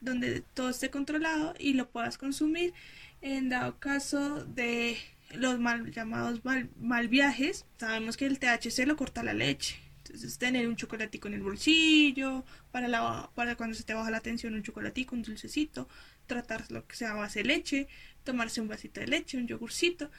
[0.00, 2.72] donde todo esté controlado y lo puedas consumir.
[3.20, 4.96] En dado caso de
[5.34, 9.76] los mal llamados mal, mal viajes, sabemos que el THC lo corta la leche.
[10.04, 14.20] Entonces tener un chocolatico en el bolsillo, para, la, para cuando se te baja la
[14.20, 15.88] tensión un chocolatico, un dulcecito,
[16.26, 17.88] tratar lo que sea base de leche,
[18.24, 20.10] tomarse un vasito de leche, un yogurcito.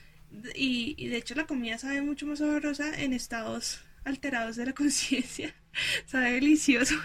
[0.56, 5.54] Y, de hecho la comida sabe mucho más sabrosa en estados alterados de la conciencia.
[6.06, 6.96] Sabe delicioso.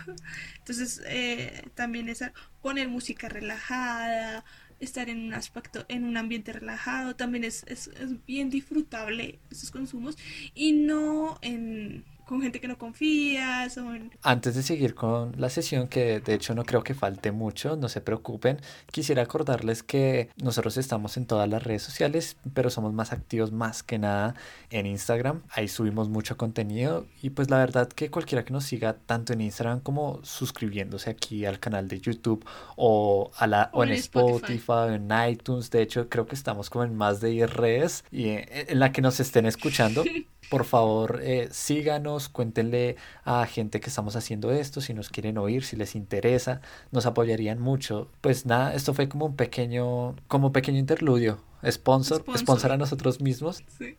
[0.58, 2.22] Entonces, eh, también es
[2.62, 4.44] poner música relajada,
[4.80, 9.70] estar en un aspecto, en un ambiente relajado, también es, es, es bien disfrutable esos
[9.70, 10.16] consumos
[10.54, 13.78] y no en con gente que no confías.
[13.78, 13.88] O
[14.22, 17.88] Antes de seguir con la sesión, que de hecho no creo que falte mucho, no
[17.88, 18.60] se preocupen,
[18.92, 23.82] quisiera acordarles que nosotros estamos en todas las redes sociales, pero somos más activos más
[23.82, 24.34] que nada
[24.70, 25.42] en Instagram.
[25.50, 29.40] Ahí subimos mucho contenido y pues la verdad que cualquiera que nos siga tanto en
[29.40, 32.44] Instagram como suscribiéndose aquí al canal de YouTube
[32.76, 34.70] o, a la, o, en, Spotify.
[34.70, 38.28] o en iTunes, de hecho creo que estamos como en más de 10 redes y
[38.28, 40.04] en la que nos estén escuchando.
[40.50, 45.64] por favor eh, síganos, cuéntenle a gente que estamos haciendo esto, si nos quieren oír,
[45.64, 48.08] si les interesa, nos apoyarían mucho.
[48.20, 53.20] Pues nada, esto fue como un pequeño, como pequeño interludio, sponsor, sponsor, sponsor a nosotros
[53.20, 53.62] mismos.
[53.78, 53.96] Sí.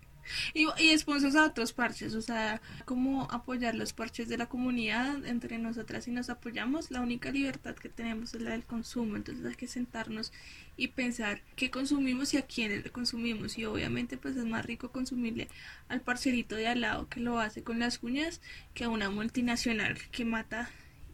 [0.53, 5.57] Y, y a otros parches, o sea, como apoyar los parches de la comunidad entre
[5.57, 6.91] nosotras y nos apoyamos.
[6.91, 10.31] La única libertad que tenemos es la del consumo, entonces hay que sentarnos
[10.77, 13.57] y pensar qué consumimos y a quiénes le consumimos.
[13.57, 15.47] Y obviamente pues es más rico consumirle
[15.87, 18.41] al parcerito de al lado que lo hace con las uñas
[18.73, 20.69] que a una multinacional que mata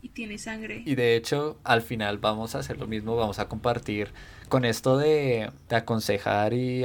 [0.05, 0.83] y tiene sangre.
[0.85, 4.09] Y de hecho, al final vamos a hacer lo mismo, vamos a compartir
[4.49, 6.83] con esto de, aconsejar y,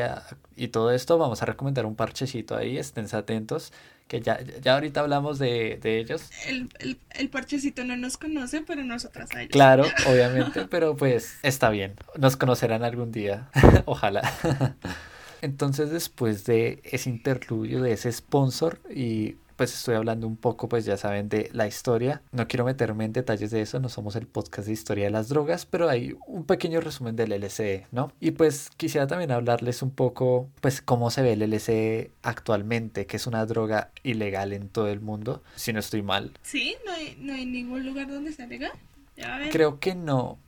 [0.56, 3.74] y todo esto, vamos a recomendar un parchecito ahí, estén atentos,
[4.08, 6.30] que ya, ya ahorita hablamos de, ellos.
[6.46, 6.70] El,
[7.10, 9.52] el, parchecito no nos conoce, pero nosotras a ellos.
[9.52, 13.50] Claro, obviamente, pero pues está bien, nos conocerán algún día,
[13.84, 14.32] ojalá.
[15.42, 20.86] Entonces después de ese interludio, de ese sponsor y pues estoy hablando un poco, pues
[20.86, 22.22] ya saben, de la historia.
[22.32, 25.28] No quiero meterme en detalles de eso, no somos el podcast de historia de las
[25.28, 28.10] drogas, pero hay un pequeño resumen del LSD, ¿no?
[28.20, 33.18] Y pues quisiera también hablarles un poco, pues cómo se ve el LSD actualmente, que
[33.18, 36.32] es una droga ilegal en todo el mundo, si no estoy mal.
[36.40, 38.72] Sí, no hay, no hay ningún lugar donde sea legal.
[39.52, 40.38] Creo que no.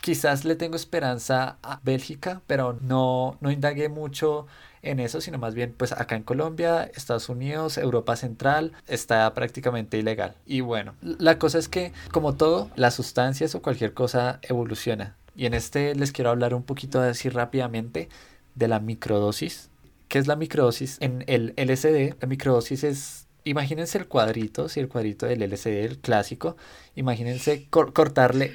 [0.00, 4.46] Quizás le tengo esperanza a Bélgica, pero no, no indagué mucho
[4.84, 9.98] en eso, sino más bien pues acá en Colombia, Estados Unidos, Europa Central, está prácticamente
[9.98, 10.36] ilegal.
[10.46, 15.16] Y bueno, la cosa es que como todo, las sustancias o cualquier cosa evoluciona.
[15.36, 18.08] Y en este les quiero hablar un poquito así rápidamente
[18.54, 19.70] de la microdosis.
[20.08, 20.98] ¿Qué es la microdosis?
[21.00, 25.98] En el LSD, la microdosis es imagínense el cuadrito, si el cuadrito del LCD, el
[25.98, 26.56] clásico,
[26.94, 28.52] imagínense cortarle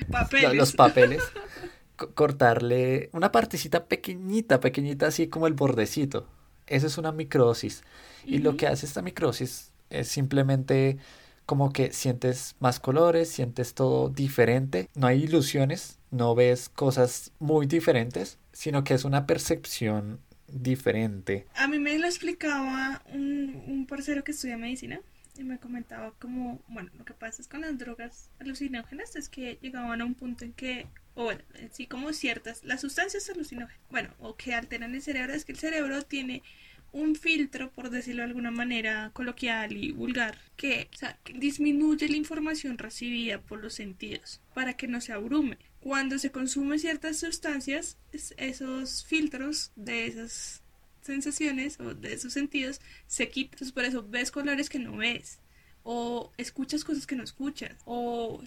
[0.54, 1.22] los papeles
[2.14, 6.28] cortarle una partecita pequeñita, pequeñita, así como el bordecito.
[6.68, 7.84] Eso es una microsis.
[8.26, 10.98] Y lo que hace esta microsis es simplemente
[11.46, 14.88] como que sientes más colores, sientes todo diferente.
[14.96, 21.48] No hay ilusiones, no ves cosas muy diferentes, sino que es una percepción diferente.
[21.56, 25.02] A mí me lo explicaba un, un parcero que estudia medicina
[25.40, 29.58] y me comentaba como, bueno, lo que pasa es con las drogas alucinógenas es que
[29.62, 34.10] llegaban a un punto en que o bueno, sí como ciertas, las sustancias alucinógenas, bueno,
[34.20, 36.44] o que alteran el cerebro, es que el cerebro tiene
[36.92, 40.90] un filtro, por decirlo de alguna manera coloquial y vulgar, que,
[41.36, 45.58] disminuye la información recibida por los sentidos para que no se abrume.
[45.82, 50.64] Cuando se consumen ciertas sustancias, esos filtros de esas
[51.10, 53.70] sensaciones o de esos sentidos se quitan.
[53.72, 55.40] por eso ves colores que no ves
[55.84, 58.42] o escuchas cosas que no escuchas, o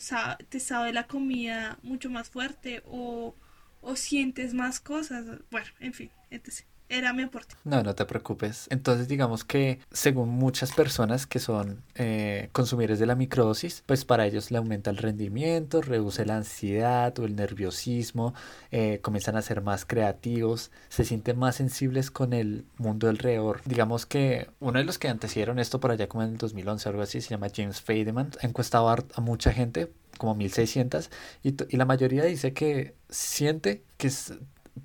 [0.49, 3.35] te sabe la comida mucho más fuerte, o,
[3.81, 7.55] o sientes más cosas, bueno, en fin, etc era mi aporte.
[7.65, 8.67] No, no te preocupes.
[8.71, 14.27] Entonces digamos que según muchas personas que son eh, consumidores de la microdosis, pues para
[14.27, 18.35] ellos le aumenta el rendimiento, reduce la ansiedad o el nerviosismo,
[18.71, 23.63] eh, comienzan a ser más creativos, se sienten más sensibles con el mundo alrededor.
[23.65, 26.91] Digamos que uno de los que antecedieron esto por allá como en el 2011 o
[26.91, 31.11] algo así se llama James Fademan, ha encuestado a mucha gente como 1600
[31.43, 34.11] y, y la mayoría dice que siente que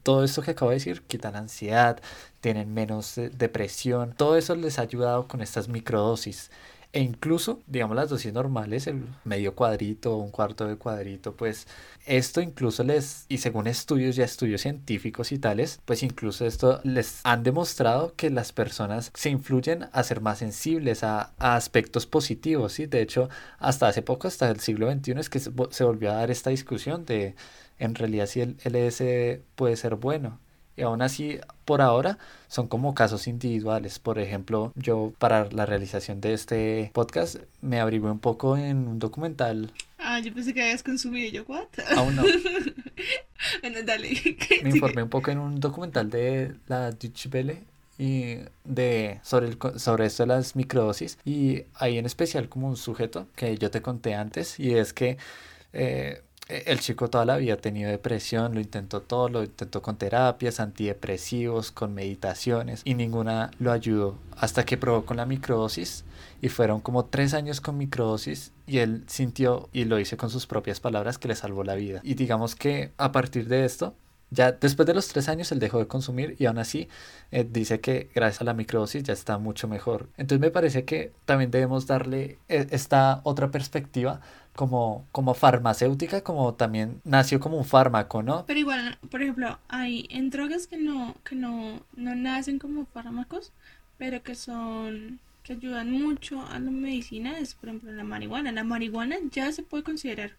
[0.04, 2.02] todo esto que acabo de decir quita la ansiedad,
[2.42, 6.50] tienen menos eh, depresión, todo eso les ha ayudado con estas microdosis.
[6.94, 11.68] E incluso, digamos, las dosis normales, el medio cuadrito un cuarto de cuadrito, pues
[12.06, 17.20] esto incluso les, y según estudios ya estudios científicos y tales, pues incluso esto les
[17.26, 22.86] han demostrado que las personas se influyen a ser más sensibles a, aspectos positivos, ¿sí?
[22.86, 23.30] De hecho,
[23.60, 27.06] hasta hace poco, hasta el siglo XXI, es que se volvió a dar esta discusión
[27.06, 27.36] de
[27.80, 30.40] en realidad si el LS puede ser bueno.
[30.78, 33.98] Y aún así, por ahora, son como casos individuales.
[33.98, 39.00] Por ejemplo, yo para la realización de este podcast me abrigué un poco en un
[39.00, 39.72] documental.
[39.98, 41.66] Ah, yo pensé que habías consumido yo, ¿what?
[41.96, 42.24] Aún no.
[43.62, 44.10] bueno, dale.
[44.64, 47.64] me informé un poco en un documental de la Deutsche Welle
[47.98, 52.78] y de sobre, el, sobre esto de las microdosis y hay en especial como un
[52.78, 55.18] sujeto que yo te conté antes y es que
[55.74, 59.98] eh, el chico toda la vida ha tenido depresión, lo intentó todo, lo intentó con
[59.98, 66.06] terapias, antidepresivos, con meditaciones y ninguna lo ayudó hasta que probó con la microdosis
[66.42, 70.48] y fueron como tres años con microdosis y él sintió y lo hice con sus
[70.48, 72.00] propias palabras que le salvó la vida.
[72.04, 73.94] Y digamos que a partir de esto
[74.30, 76.90] ya después de los tres años él dejó de consumir y aún así
[77.32, 80.10] eh, dice que gracias a la microdosis ya está mucho mejor.
[80.18, 84.20] Entonces me parece que también debemos darle eh, esta otra perspectiva
[84.56, 88.46] como, como farmacéutica, como también nació como un fármaco, ¿no?
[88.48, 93.54] Pero igual, por ejemplo, hay en drogas que no, que no, no nacen como fármacos,
[93.98, 98.52] pero que son que ayudan mucho a la medicina es por ejemplo la marihuana.
[98.52, 100.32] La marihuana ya se puede considerar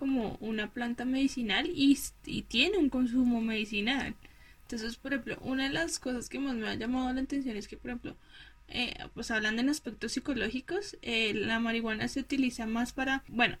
[0.00, 4.14] como una planta medicinal y, y tiene un consumo medicinal.
[4.62, 7.68] Entonces, por ejemplo, una de las cosas que más me ha llamado la atención es
[7.68, 8.16] que, por ejemplo,
[8.68, 13.58] eh, pues hablando en aspectos psicológicos, eh, la marihuana se utiliza más para, bueno,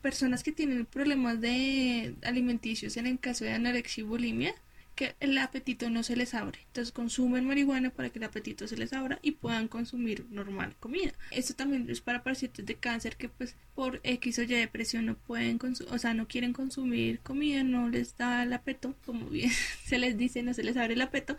[0.00, 4.54] personas que tienen problemas de alimenticios en el caso de anorexia y bulimia,
[4.94, 6.60] que el apetito no se les abre.
[6.66, 11.12] Entonces consumen marihuana para que el apetito se les abra y puedan consumir normal comida.
[11.30, 15.14] Esto también es para pacientes de cáncer que pues por X o Y depresión no
[15.14, 15.58] pueden
[15.90, 19.50] o sea, no quieren consumir comida, no les da el apeto, como bien
[19.84, 21.36] se les dice, no se les abre el apeto,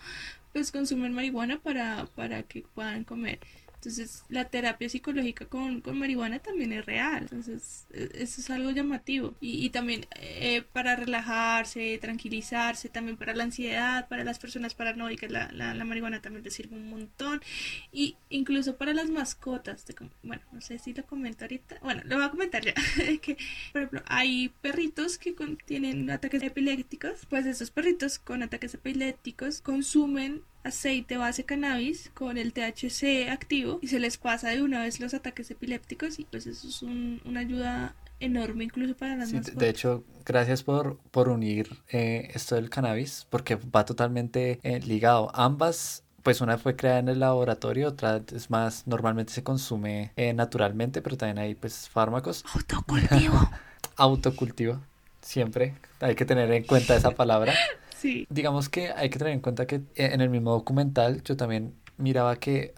[0.51, 3.39] pues consumen marihuana para, para que puedan comer.
[3.83, 7.23] Entonces, la terapia psicológica con, con marihuana también es real.
[7.23, 9.35] Entonces, e, eso es algo llamativo.
[9.41, 15.29] Y, y también eh, para relajarse, tranquilizarse, también para la ansiedad, para las personas paranoicas,
[15.29, 17.41] la, la, la marihuana también te sirve un montón.
[17.91, 19.85] Y incluso para las mascotas.
[20.23, 21.79] bueno, no sé si lo comento ahorita.
[21.81, 22.73] Bueno, lo voy a comentar ya.
[23.21, 23.37] que,
[23.73, 27.25] por ejemplo, hay perritos que tienen ataques epilépticos.
[27.29, 33.87] Pues esos perritos con ataques epilépticos consumen aceite base cannabis con el THC activo y
[33.87, 37.95] se les pasa de una vez los ataques epilépticos y pues eso es una ayuda
[38.19, 43.27] enorme incluso para las sí, De hecho, gracias por, por unir eh, esto del cannabis
[43.29, 45.31] porque va totalmente eh, ligado.
[45.35, 50.33] Ambas pues una fue creada en el laboratorio, otra es más, normalmente se consume eh,
[50.33, 52.45] naturalmente, pero también hay pues fármacos.
[52.53, 53.49] Autocultivo.
[53.97, 54.79] Autocultivo,
[55.21, 57.53] siempre hay que tener en cuenta esa palabra.
[58.29, 61.73] Digamos que hay que tener en cuenta que eh, en el mismo documental yo también
[61.97, 62.73] miraba que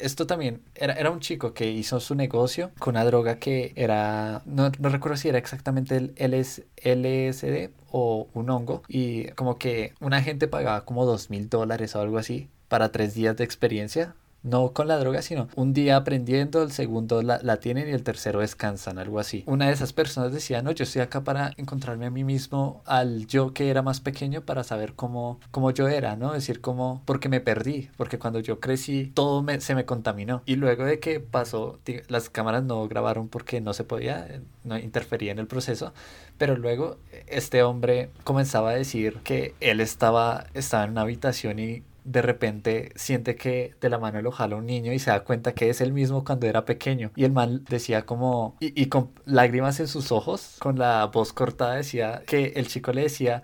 [0.00, 4.42] esto también era, era un chico que hizo su negocio con una droga que era,
[4.44, 9.94] no, no recuerdo si era exactamente el LS, LSD o un hongo, y como que
[10.00, 14.14] una gente pagaba como dos mil dólares o algo así para tres días de experiencia
[14.42, 18.02] no con la droga, sino un día aprendiendo, el segundo la, la, tienen y el
[18.02, 19.44] tercero descansan, algo así.
[19.46, 23.26] Una de esas personas decía, no, yo estoy acá para encontrarme a mí mismo, al
[23.26, 26.32] yo que era más pequeño, para saber cómo, cómo yo era, ¿no?
[26.32, 30.42] decir, cómo, porque me perdí, porque cuando yo crecí todo me, se me contaminó.
[30.46, 31.78] Y luego de que pasó,
[32.08, 35.92] las cámaras no grabaron porque no se podía, no interfería en el proceso,
[36.38, 41.82] pero luego este hombre comenzaba a decir que él estaba, estaba en una habitación y
[42.04, 45.54] de repente siente que de la mano lo jala un niño y se da cuenta
[45.54, 47.12] que es el mismo cuando era pequeño.
[47.16, 51.32] Y el man decía como, y, y con lágrimas en sus ojos, con la voz
[51.32, 53.42] cortada, decía que el chico le decía,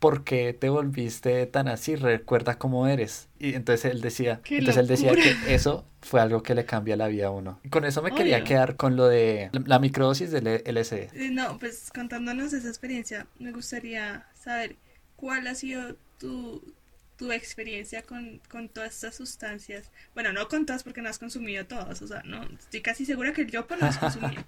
[0.00, 1.94] ¿por qué te volviste tan así?
[1.94, 3.28] Recuerda cómo eres.
[3.38, 7.06] Y entonces él decía, entonces él decía que eso fue algo que le cambia la
[7.06, 7.60] vida a uno.
[7.62, 11.14] Y con eso me quería quedar con lo de la microdosis del LSD.
[11.14, 14.76] Eh, no, pues contándonos esa experiencia, me gustaría saber
[15.16, 16.74] cuál ha sido tu,
[17.20, 18.40] tu experiencia con,
[18.72, 19.90] todas estas sustancias.
[20.14, 23.34] Bueno, no con todas porque no has consumido todas, o sea, no, estoy casi segura
[23.34, 24.42] que yo pues no has consumido.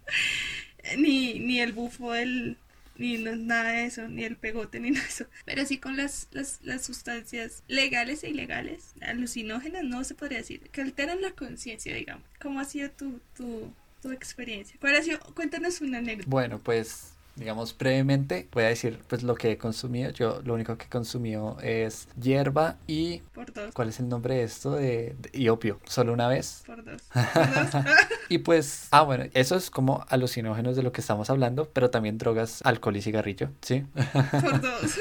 [0.96, 2.56] ni, ni el bufo del,
[2.96, 5.26] ni nada de eso, ni el pegote, ni nada de eso.
[5.44, 10.60] Pero sí con las, las, las sustancias legales e ilegales, alucinógenas, no se podría decir,
[10.72, 12.24] que alteran la conciencia, digamos.
[12.40, 14.74] ¿Cómo ha sido tu, tu, tu experiencia?
[14.80, 15.20] ¿Cuál ha sido?
[15.34, 16.30] Cuéntanos una anécdota.
[16.30, 20.10] Bueno, pues digamos brevemente, voy a decir pues lo que he consumido.
[20.10, 23.22] Yo lo único que he consumido es hierba y...
[23.34, 23.74] Por dos.
[23.74, 24.72] ¿Cuál es el nombre de esto?
[24.72, 25.80] De, y opio.
[25.84, 26.62] Solo una vez.
[26.66, 27.02] Por dos.
[28.28, 32.18] y pues, ah bueno, eso es como alucinógenos de lo que estamos hablando, pero también
[32.18, 33.86] drogas, alcohol y cigarrillo, ¿sí?
[34.30, 34.98] Por dos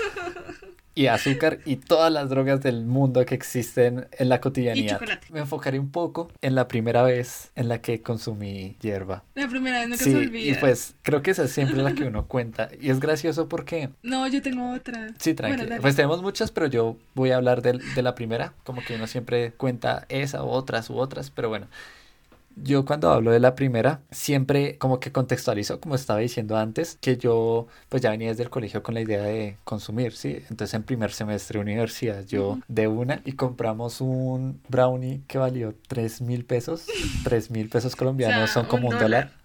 [0.96, 5.00] y azúcar y todas las drogas del mundo que existen en la cotidianidad.
[5.32, 9.24] Me enfocaré un poco en la primera vez en la que consumí hierba.
[9.36, 10.52] La primera vez, nunca se olvida.
[10.52, 12.70] Y pues creo que esa es siempre la que uno cuenta.
[12.82, 13.90] Y es gracioso porque...
[14.04, 15.14] No, yo tengo otra.
[15.18, 15.78] Sí, tranquilo.
[15.82, 18.54] pues tenemos muchas, pero yo voy a hablar de, de la primera.
[18.64, 21.68] Como que uno siempre cuenta esa u otras u otras, pero bueno.
[22.56, 27.18] Yo cuando hablo de la primera, siempre como que contextualizo, como estaba diciendo antes, que
[27.18, 30.44] yo pues ya venía desde el colegio con la idea de consumir, ¿sí?
[30.50, 35.74] Entonces en primer semestre de universidad yo de una y compramos un brownie que valió
[35.88, 36.86] 3 mil pesos,
[37.24, 39.39] 3 mil pesos colombianos son como un dólar.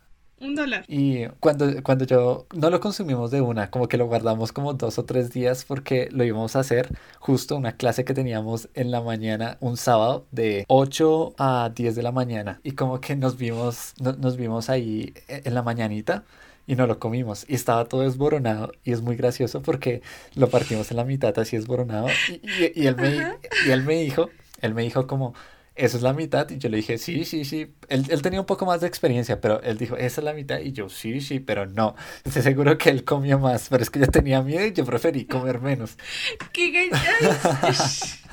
[0.44, 0.84] Un dólar.
[0.88, 4.98] Y cuando, cuando yo no lo consumimos de una, como que lo guardamos como dos
[4.98, 6.88] o tres días porque lo íbamos a hacer
[7.18, 12.02] justo una clase que teníamos en la mañana, un sábado de 8 a 10 de
[12.02, 12.60] la mañana.
[12.62, 16.24] Y como que nos vimos, nos vimos ahí en la mañanita
[16.66, 17.46] y no lo comimos.
[17.48, 20.02] Y estaba todo desboronado y es muy gracioso porque
[20.34, 22.08] lo partimos en la mitad así desboronado.
[22.28, 24.28] Y, y, él, me, y él me dijo,
[24.60, 25.34] él me dijo como
[25.74, 26.48] esa es la mitad.
[26.50, 27.74] Y yo le dije, sí, sí, sí.
[27.88, 30.60] Él, él, tenía un poco más de experiencia, pero él dijo, esa es la mitad.
[30.60, 31.96] Y yo, sí, sí, pero no.
[32.24, 35.24] Estoy seguro que él comió más, pero es que yo tenía miedo y yo preferí
[35.24, 35.96] comer menos.
[36.52, 36.90] ¡Qué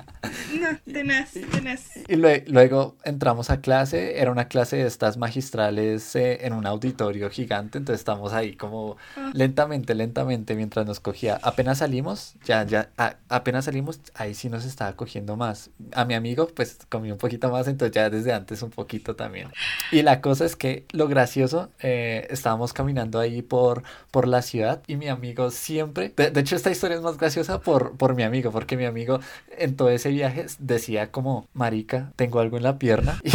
[0.59, 1.89] No, tenaz, tenaz.
[2.07, 7.29] Y luego entramos a clase, era una clase de estas magistrales eh, en un auditorio
[7.29, 9.31] gigante, entonces estamos ahí como ah.
[9.33, 11.39] lentamente, lentamente mientras nos cogía.
[11.41, 12.89] Apenas salimos, ya, ya,
[13.29, 15.71] apenas salimos, ahí sí nos estaba cogiendo más.
[15.93, 19.49] A mi amigo pues comí un poquito más, entonces ya desde antes un poquito también.
[19.91, 24.83] Y la cosa es que lo gracioso, eh, estábamos caminando ahí por, por la ciudad
[24.87, 28.23] y mi amigo siempre, de, de, hecho esta historia es más graciosa por, por mi
[28.23, 29.19] amigo, porque mi amigo
[29.57, 33.19] en todo ese viajes decía como, marica, tengo algo en la pierna.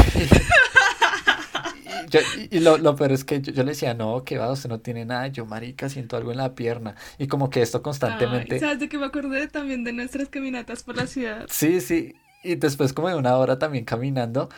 [2.51, 5.05] y, lo, lo, peor es que yo, le decía, no, que va, usted no tiene
[5.05, 5.29] nada.
[5.29, 6.95] Yo, marica, siento algo en la pierna.
[7.19, 8.59] Y como que esto constantemente.
[8.59, 11.47] ¿Sabes de que me acordé también de nuestras caminatas por la ciudad?
[11.51, 12.15] Sí, sí.
[12.47, 14.49] Y después como de una hora también caminando,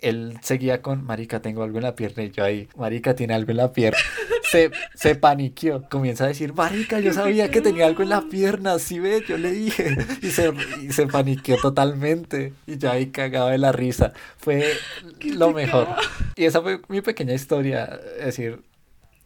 [0.00, 2.22] él seguía con, marica, tengo algo en la pierna.
[2.22, 3.98] Y yo ahí, marica, tiene algo en la pierna.
[4.50, 5.82] Se, se paniqueó.
[5.88, 8.78] Comienza a decir, marica, yo sabía que tenía algo en la pierna.
[8.78, 9.96] Sí, ve, yo le dije.
[10.22, 12.52] Y se, y se paniqueó totalmente.
[12.66, 14.12] Y yo ahí cagaba de la risa.
[14.38, 14.72] Fue
[15.24, 15.88] lo mejor.
[16.36, 18.00] Y esa fue mi pequeña historia.
[18.18, 18.62] Es decir,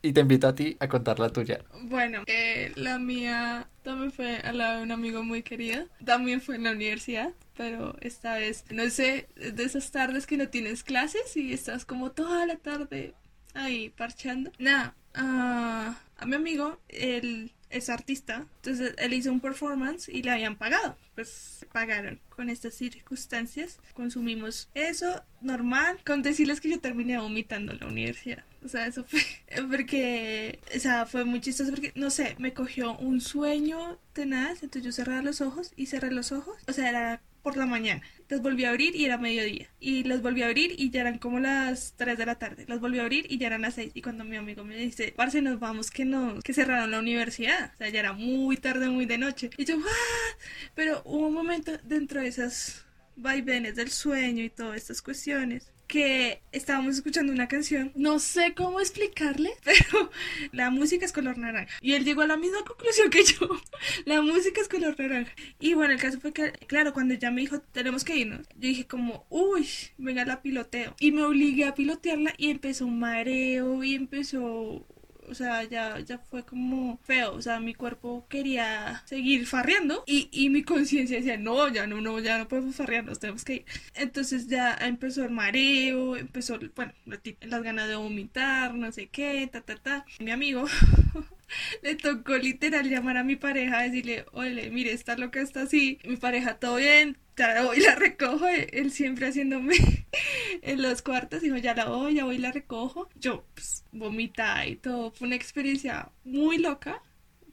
[0.02, 1.60] y te invito a ti a contar la tuya.
[1.82, 5.84] Bueno, eh, la mía también fue al lado de un amigo muy querido.
[6.04, 10.48] También fue en la universidad, pero esta vez, no sé, de esas tardes que no
[10.48, 13.14] tienes clases y estás como toda la tarde
[13.52, 14.52] ahí parchando.
[14.60, 20.54] Nada, a mi amigo, él es artista, entonces él hizo un performance y le habían
[20.54, 20.96] pagado.
[21.16, 23.80] Pues pagaron con estas circunstancias.
[23.92, 25.98] Consumimos eso, normal.
[26.06, 28.44] Con decirles que yo terminé vomitando en la universidad.
[28.64, 29.20] O sea, eso fue
[29.68, 34.84] porque, o sea, fue muy chistoso porque, no sé, me cogió un sueño tenaz, entonces
[34.84, 36.56] yo cerraba los ojos y cerré los ojos.
[36.68, 38.02] O sea, era por la mañana.
[38.28, 39.68] Las volví a abrir y era mediodía.
[39.80, 42.64] Y las volví a abrir y ya eran como las 3 de la tarde.
[42.68, 43.92] Las volví a abrir y ya eran las 6.
[43.94, 47.72] Y cuando mi amigo me dice, parce, nos vamos, que no, que cerraron la universidad.
[47.74, 49.50] O sea, ya era muy tarde, muy de noche.
[49.56, 50.36] Y yo, ¡ah!
[50.74, 52.84] Pero hubo un momento dentro de esas
[53.16, 58.78] vaivenes del sueño y todas estas cuestiones que estábamos escuchando una canción, no sé cómo
[58.78, 60.10] explicarle, pero
[60.52, 61.74] la música es color naranja.
[61.80, 63.48] Y él llegó a la misma conclusión que yo,
[64.04, 65.32] la música es color naranja.
[65.58, 68.68] Y bueno, el caso fue que, claro, cuando ya me dijo, tenemos que irnos, yo
[68.68, 70.94] dije como, uy, venga, la piloteo.
[71.00, 74.86] Y me obligué a pilotearla y empezó un mareo y empezó
[75.30, 80.28] o sea, ya, ya fue como feo, o sea, mi cuerpo quería seguir farreando y,
[80.32, 83.64] y mi conciencia decía, no, ya no, no, ya no podemos farrear, tenemos que ir.
[83.94, 86.92] Entonces ya empezó el mareo, empezó, bueno,
[87.40, 90.06] las ganas de vomitar, no sé qué, ta, ta, ta.
[90.20, 90.64] Mi amigo
[91.82, 96.16] le tocó literal llamar a mi pareja, decirle, oye, mire, está loca, está así, mi
[96.16, 99.76] pareja, todo bien, ya voy, la recojo, él siempre haciéndome
[100.62, 103.08] en los cuartos, dijo, ya la voy, ya voy, la recojo.
[103.18, 107.02] Yo, pues, vomita y todo, fue una experiencia muy loca,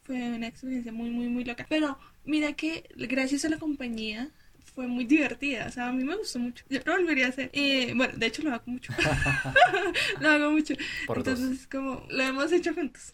[0.04, 1.66] fue una experiencia muy, muy, muy loca.
[1.70, 4.32] Pero mira que gracias a la compañía
[4.76, 6.66] fue muy divertida, o sea, a mí me gustó mucho.
[6.70, 7.50] Yo lo volvería a hacer.
[7.54, 8.94] Y bueno, de hecho lo hago mucho.
[10.20, 10.74] lo hago mucho.
[11.08, 13.14] Entonces, como lo hemos hecho juntos.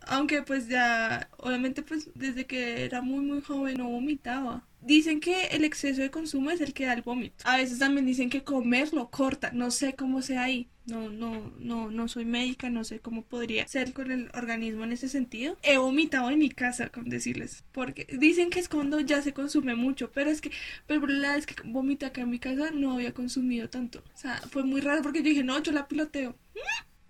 [0.00, 4.64] Aunque pues ya, obviamente pues desde que era muy muy joven no vomitaba.
[4.84, 7.36] Dicen que el exceso de consumo es el que da el vómito.
[7.44, 9.50] A veces también dicen que comer lo corta.
[9.52, 10.68] No sé cómo sea ahí.
[10.84, 14.92] No, no, no, no soy médica, no sé cómo podría ser con el organismo en
[14.92, 15.56] ese sentido.
[15.62, 17.64] He vomitado en mi casa, con decirles.
[17.72, 20.12] Porque dicen que es cuando ya se consume mucho.
[20.12, 20.50] Pero es que,
[20.86, 24.00] pero la es que vomita acá en mi casa no había consumido tanto.
[24.14, 26.36] O sea, fue muy raro porque yo dije, no, yo la piloteo.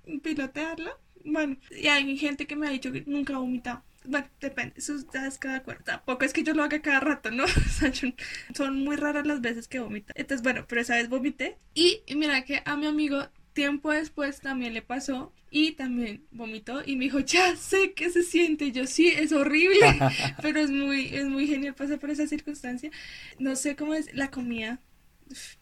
[0.06, 0.18] ¿Mm?
[0.20, 0.96] ¿Pilotearla?
[1.24, 3.82] Bueno, y hay gente que me ha dicho que nunca ha vomitado.
[4.04, 5.84] Bueno, depende, eso es cada cuarto.
[5.84, 7.44] Tampoco es que yo lo haga cada rato, ¿no?
[8.54, 10.12] son muy raras las veces que vomita.
[10.16, 11.58] Entonces, bueno, pero esa vez vomité.
[11.74, 16.96] Y mira que a mi amigo tiempo después también le pasó y también vomitó y
[16.96, 18.72] me dijo, ya sé qué se siente.
[18.72, 19.98] yo sí, es horrible,
[20.42, 22.90] pero es muy, es muy genial pasar por esa circunstancia.
[23.38, 24.80] No sé cómo es la comida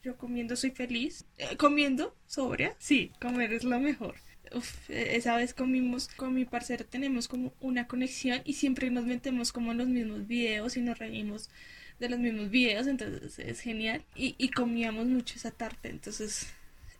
[0.02, 1.24] yo comiendo soy feliz.
[1.38, 4.16] Eh, comiendo, sobria, sí, comer es lo mejor.
[4.54, 9.52] Uf, esa vez comimos con mi parcero, tenemos como una conexión y siempre nos metemos
[9.52, 11.50] como en los mismos videos y nos reímos
[11.98, 14.04] de los mismos videos, entonces es genial.
[14.14, 16.48] Y, y comíamos mucho esa tarde, entonces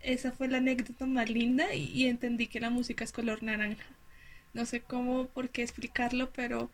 [0.02, 3.84] esa fue la anécdota más linda y, y entendí que la música es color naranja.
[4.54, 6.70] No sé cómo, por qué explicarlo, pero,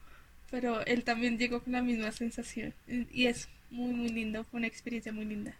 [0.51, 2.75] pero él también llegó con la misma sensación.
[2.87, 5.55] Y es muy, muy lindo, fue una experiencia muy linda.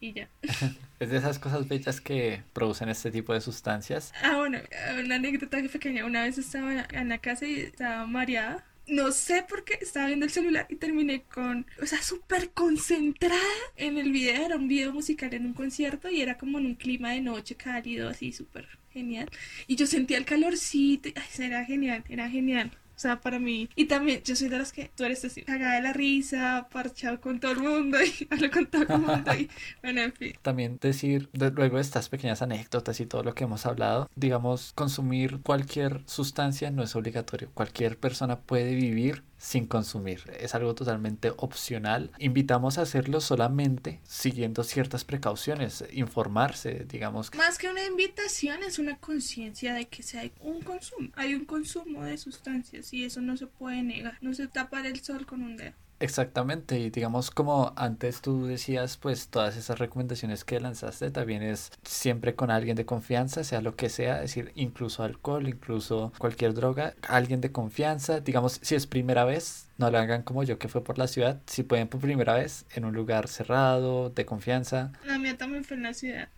[0.00, 0.28] Y ya.
[1.00, 4.12] es de esas cosas bellas que producen este tipo de sustancias.
[4.22, 4.58] Ah, bueno,
[5.02, 6.04] una anécdota pequeña.
[6.04, 8.64] Una vez estaba en la casa y estaba mareada.
[8.86, 13.42] No sé por qué estaba viendo el celular y terminé con, o sea, súper concentrada
[13.76, 14.46] en el video.
[14.46, 17.54] Era un video musical en un concierto y era como en un clima de noche
[17.54, 19.28] cálido, así súper genial.
[19.66, 21.10] Y yo sentía el calorcito.
[21.14, 22.70] Ay, era genial, era genial.
[22.98, 23.68] O sea, para mí.
[23.76, 27.20] Y también, yo soy de las que tú eres así, cagada de la risa, parchado
[27.20, 29.34] con todo el mundo y hablo con todo el mundo.
[29.38, 29.48] Y
[29.84, 30.32] bueno, en fin.
[30.42, 35.38] También decir, luego de estas pequeñas anécdotas y todo lo que hemos hablado, digamos, consumir
[35.44, 37.52] cualquier sustancia no es obligatorio.
[37.54, 40.22] Cualquier persona puede vivir sin consumir.
[40.38, 42.10] Es algo totalmente opcional.
[42.18, 47.32] Invitamos a hacerlo solamente siguiendo ciertas precauciones, informarse, digamos.
[47.34, 51.44] Más que una invitación es una conciencia de que si hay un consumo, hay un
[51.44, 54.18] consumo de sustancias y eso no se puede negar.
[54.20, 55.74] No se tapa el sol con un dedo.
[56.00, 61.72] Exactamente, y digamos como antes tú decías, pues todas esas recomendaciones que lanzaste también es
[61.82, 66.54] siempre con alguien de confianza, sea lo que sea, es decir, incluso alcohol, incluso cualquier
[66.54, 70.68] droga, alguien de confianza, digamos, si es primera vez, no lo hagan como yo que
[70.68, 74.92] fue por la ciudad, si pueden por primera vez en un lugar cerrado, de confianza.
[75.04, 76.28] La mía también fue en la ciudad.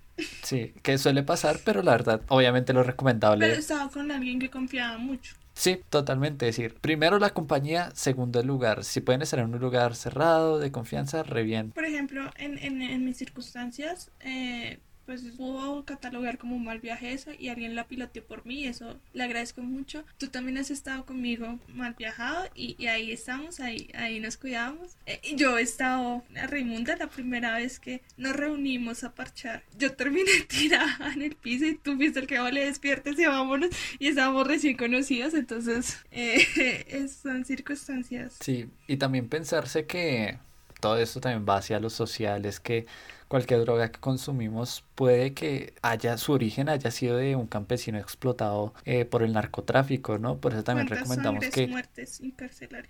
[0.43, 3.47] Sí, que suele pasar, pero la verdad, obviamente lo recomendable.
[3.47, 5.35] Pero estaba con alguien que confiaba mucho.
[5.61, 6.49] Sí, totalmente.
[6.49, 8.83] Es decir, primero la compañía, segundo el lugar.
[8.83, 11.73] Si pueden estar en un lugar cerrado, de confianza, re bien.
[11.73, 14.79] Por ejemplo, en, en, en mis circunstancias, eh,
[15.11, 19.01] pues pudo catalogar como un mal viaje eso y alguien la piloteó por mí, eso
[19.13, 20.05] le agradezco mucho.
[20.19, 24.97] Tú también has estado conmigo mal viajado y, ahí estamos, ahí, ahí nos cuidamos.
[25.07, 29.65] Eh, yo he estado a Raimunda la primera vez que nos reunimos a parchar.
[29.77, 33.71] Yo terminé tirada en el piso y tú viste el que vale despiertes y vámonos
[33.99, 38.37] y estábamos recién conocidos, entonces eh, son circunstancias.
[38.39, 40.39] Sí, y también pensarse que
[40.79, 42.87] todo esto también va hacia lo social, es que
[43.31, 48.75] cualquier droga que consumimos puede que haya su origen haya sido de un campesino explotado
[48.85, 50.39] eh, por el narcotráfico, ¿no?
[50.39, 52.21] Por eso también recomendamos que muertes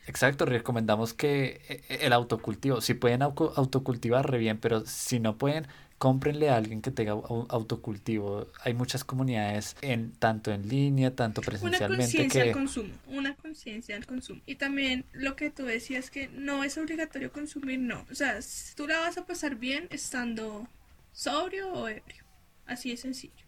[0.06, 5.66] Exacto, recomendamos que eh, el autocultivo, si pueden autocultivar re bien, pero si no pueden
[6.00, 8.46] cómprenle a alguien que tenga autocultivo.
[8.64, 11.94] Hay muchas comunidades en tanto en línea, tanto presencialmente.
[11.94, 14.40] Una conciencia al consumo, una conciencia al consumo.
[14.46, 18.06] Y también lo que tú decías que no es obligatorio consumir, no.
[18.10, 18.38] O sea,
[18.76, 20.66] tú la vas a pasar bien estando
[21.12, 22.24] sobrio o ebrio.
[22.64, 23.44] Así de sencillo.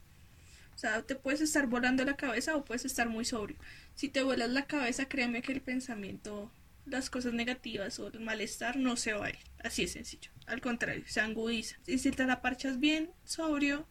[0.74, 3.57] O sea, te puedes estar volando la cabeza o puedes estar muy sobrio.
[3.94, 6.50] Si te vuelas la cabeza, créeme que el pensamiento
[6.87, 9.39] las cosas negativas o el malestar no se va a ir.
[9.62, 10.30] Así es sencillo.
[10.47, 11.76] Al contrario, se agudiza.
[11.87, 13.87] Y si te la parchas bien sobrio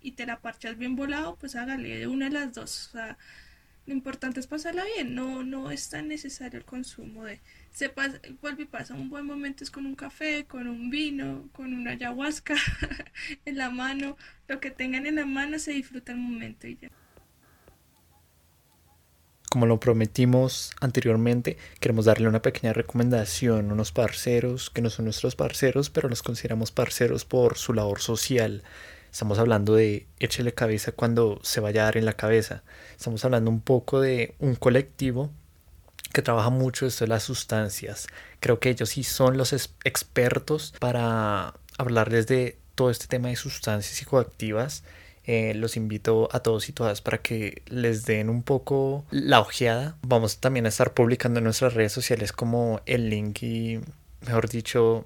[0.00, 2.88] y te la parchas bien volado, pues hágale de una de las dos.
[2.88, 3.18] O sea,
[3.86, 5.14] lo importante es pasarla bien.
[5.14, 7.40] No, no es tan necesario el consumo de.
[7.72, 8.94] Se pasa, vuelve y pasa.
[8.94, 12.54] Un buen momento es con un café, con un vino, con una ayahuasca
[13.44, 14.16] en la mano.
[14.48, 16.90] Lo que tengan en la mano se disfruta el momento y ya
[19.56, 25.06] como lo prometimos anteriormente, queremos darle una pequeña recomendación a unos parceros que no son
[25.06, 28.62] nuestros parceros, pero los consideramos parceros por su labor social.
[29.10, 32.64] Estamos hablando de échele cabeza cuando se vaya a dar en la cabeza.
[32.98, 35.30] Estamos hablando un poco de un colectivo
[36.12, 38.08] que trabaja mucho esto de las sustancias.
[38.40, 43.96] Creo que ellos sí son los expertos para hablarles de todo este tema de sustancias
[43.96, 44.84] psicoactivas
[45.26, 49.96] eh, los invito a todos y todas para que les den un poco la ojeada.
[50.02, 53.80] Vamos también a estar publicando en nuestras redes sociales como el link y,
[54.24, 55.04] mejor dicho,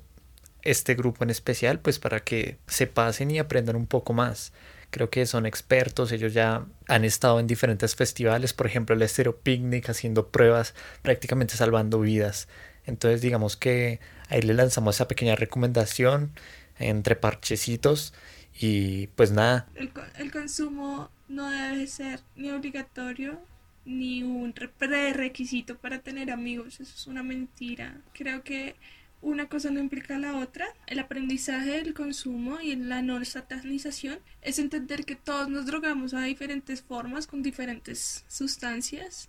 [0.63, 4.53] este grupo en especial, pues para que se pasen y aprendan un poco más.
[4.91, 9.39] Creo que son expertos, ellos ya han estado en diferentes festivales, por ejemplo el Estero
[9.39, 12.47] Picnic haciendo pruebas, prácticamente salvando vidas.
[12.85, 16.33] Entonces digamos que ahí le lanzamos esa pequeña recomendación
[16.79, 18.13] entre parchecitos
[18.59, 19.67] y pues nada.
[19.75, 23.41] El, consumo no debe ser ni obligatorio
[23.85, 26.81] ni un prerequisito para tener amigos.
[26.81, 28.01] Eso es una mentira.
[28.13, 28.77] Creo que
[29.23, 30.67] una cosa no implica la otra.
[30.87, 36.23] El aprendizaje del consumo y la no satanización es entender que todos nos drogamos a
[36.23, 39.29] diferentes formas, con diferentes sustancias,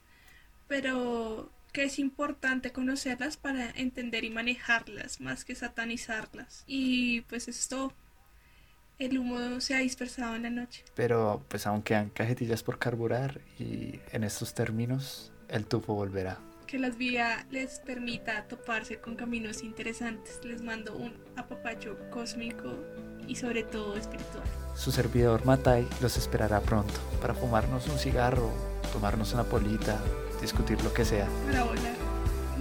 [0.68, 6.64] pero que es importante conocerlas para entender y manejarlas más que satanizarlas.
[6.68, 7.94] Y pues eso es todo.
[9.02, 10.84] El humo se ha dispersado en la noche.
[10.94, 16.38] Pero pues aún quedan cajetillas por carburar y en estos términos el tufo volverá.
[16.68, 20.40] Que las vías les permita toparse con caminos interesantes.
[20.44, 22.76] Les mando un apapacho cósmico
[23.28, 24.44] y sobre todo espiritual.
[24.76, 28.52] Su servidor Matai los esperará pronto para fumarnos un cigarro,
[28.94, 30.00] tomarnos una polita,
[30.40, 31.28] discutir lo que sea.
[31.50, 31.94] Hola, hola.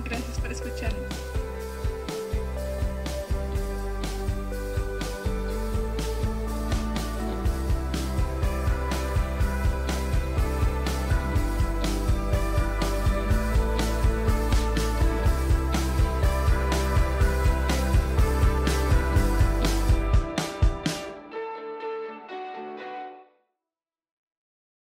[0.06, 1.19] Gracias por escucharnos.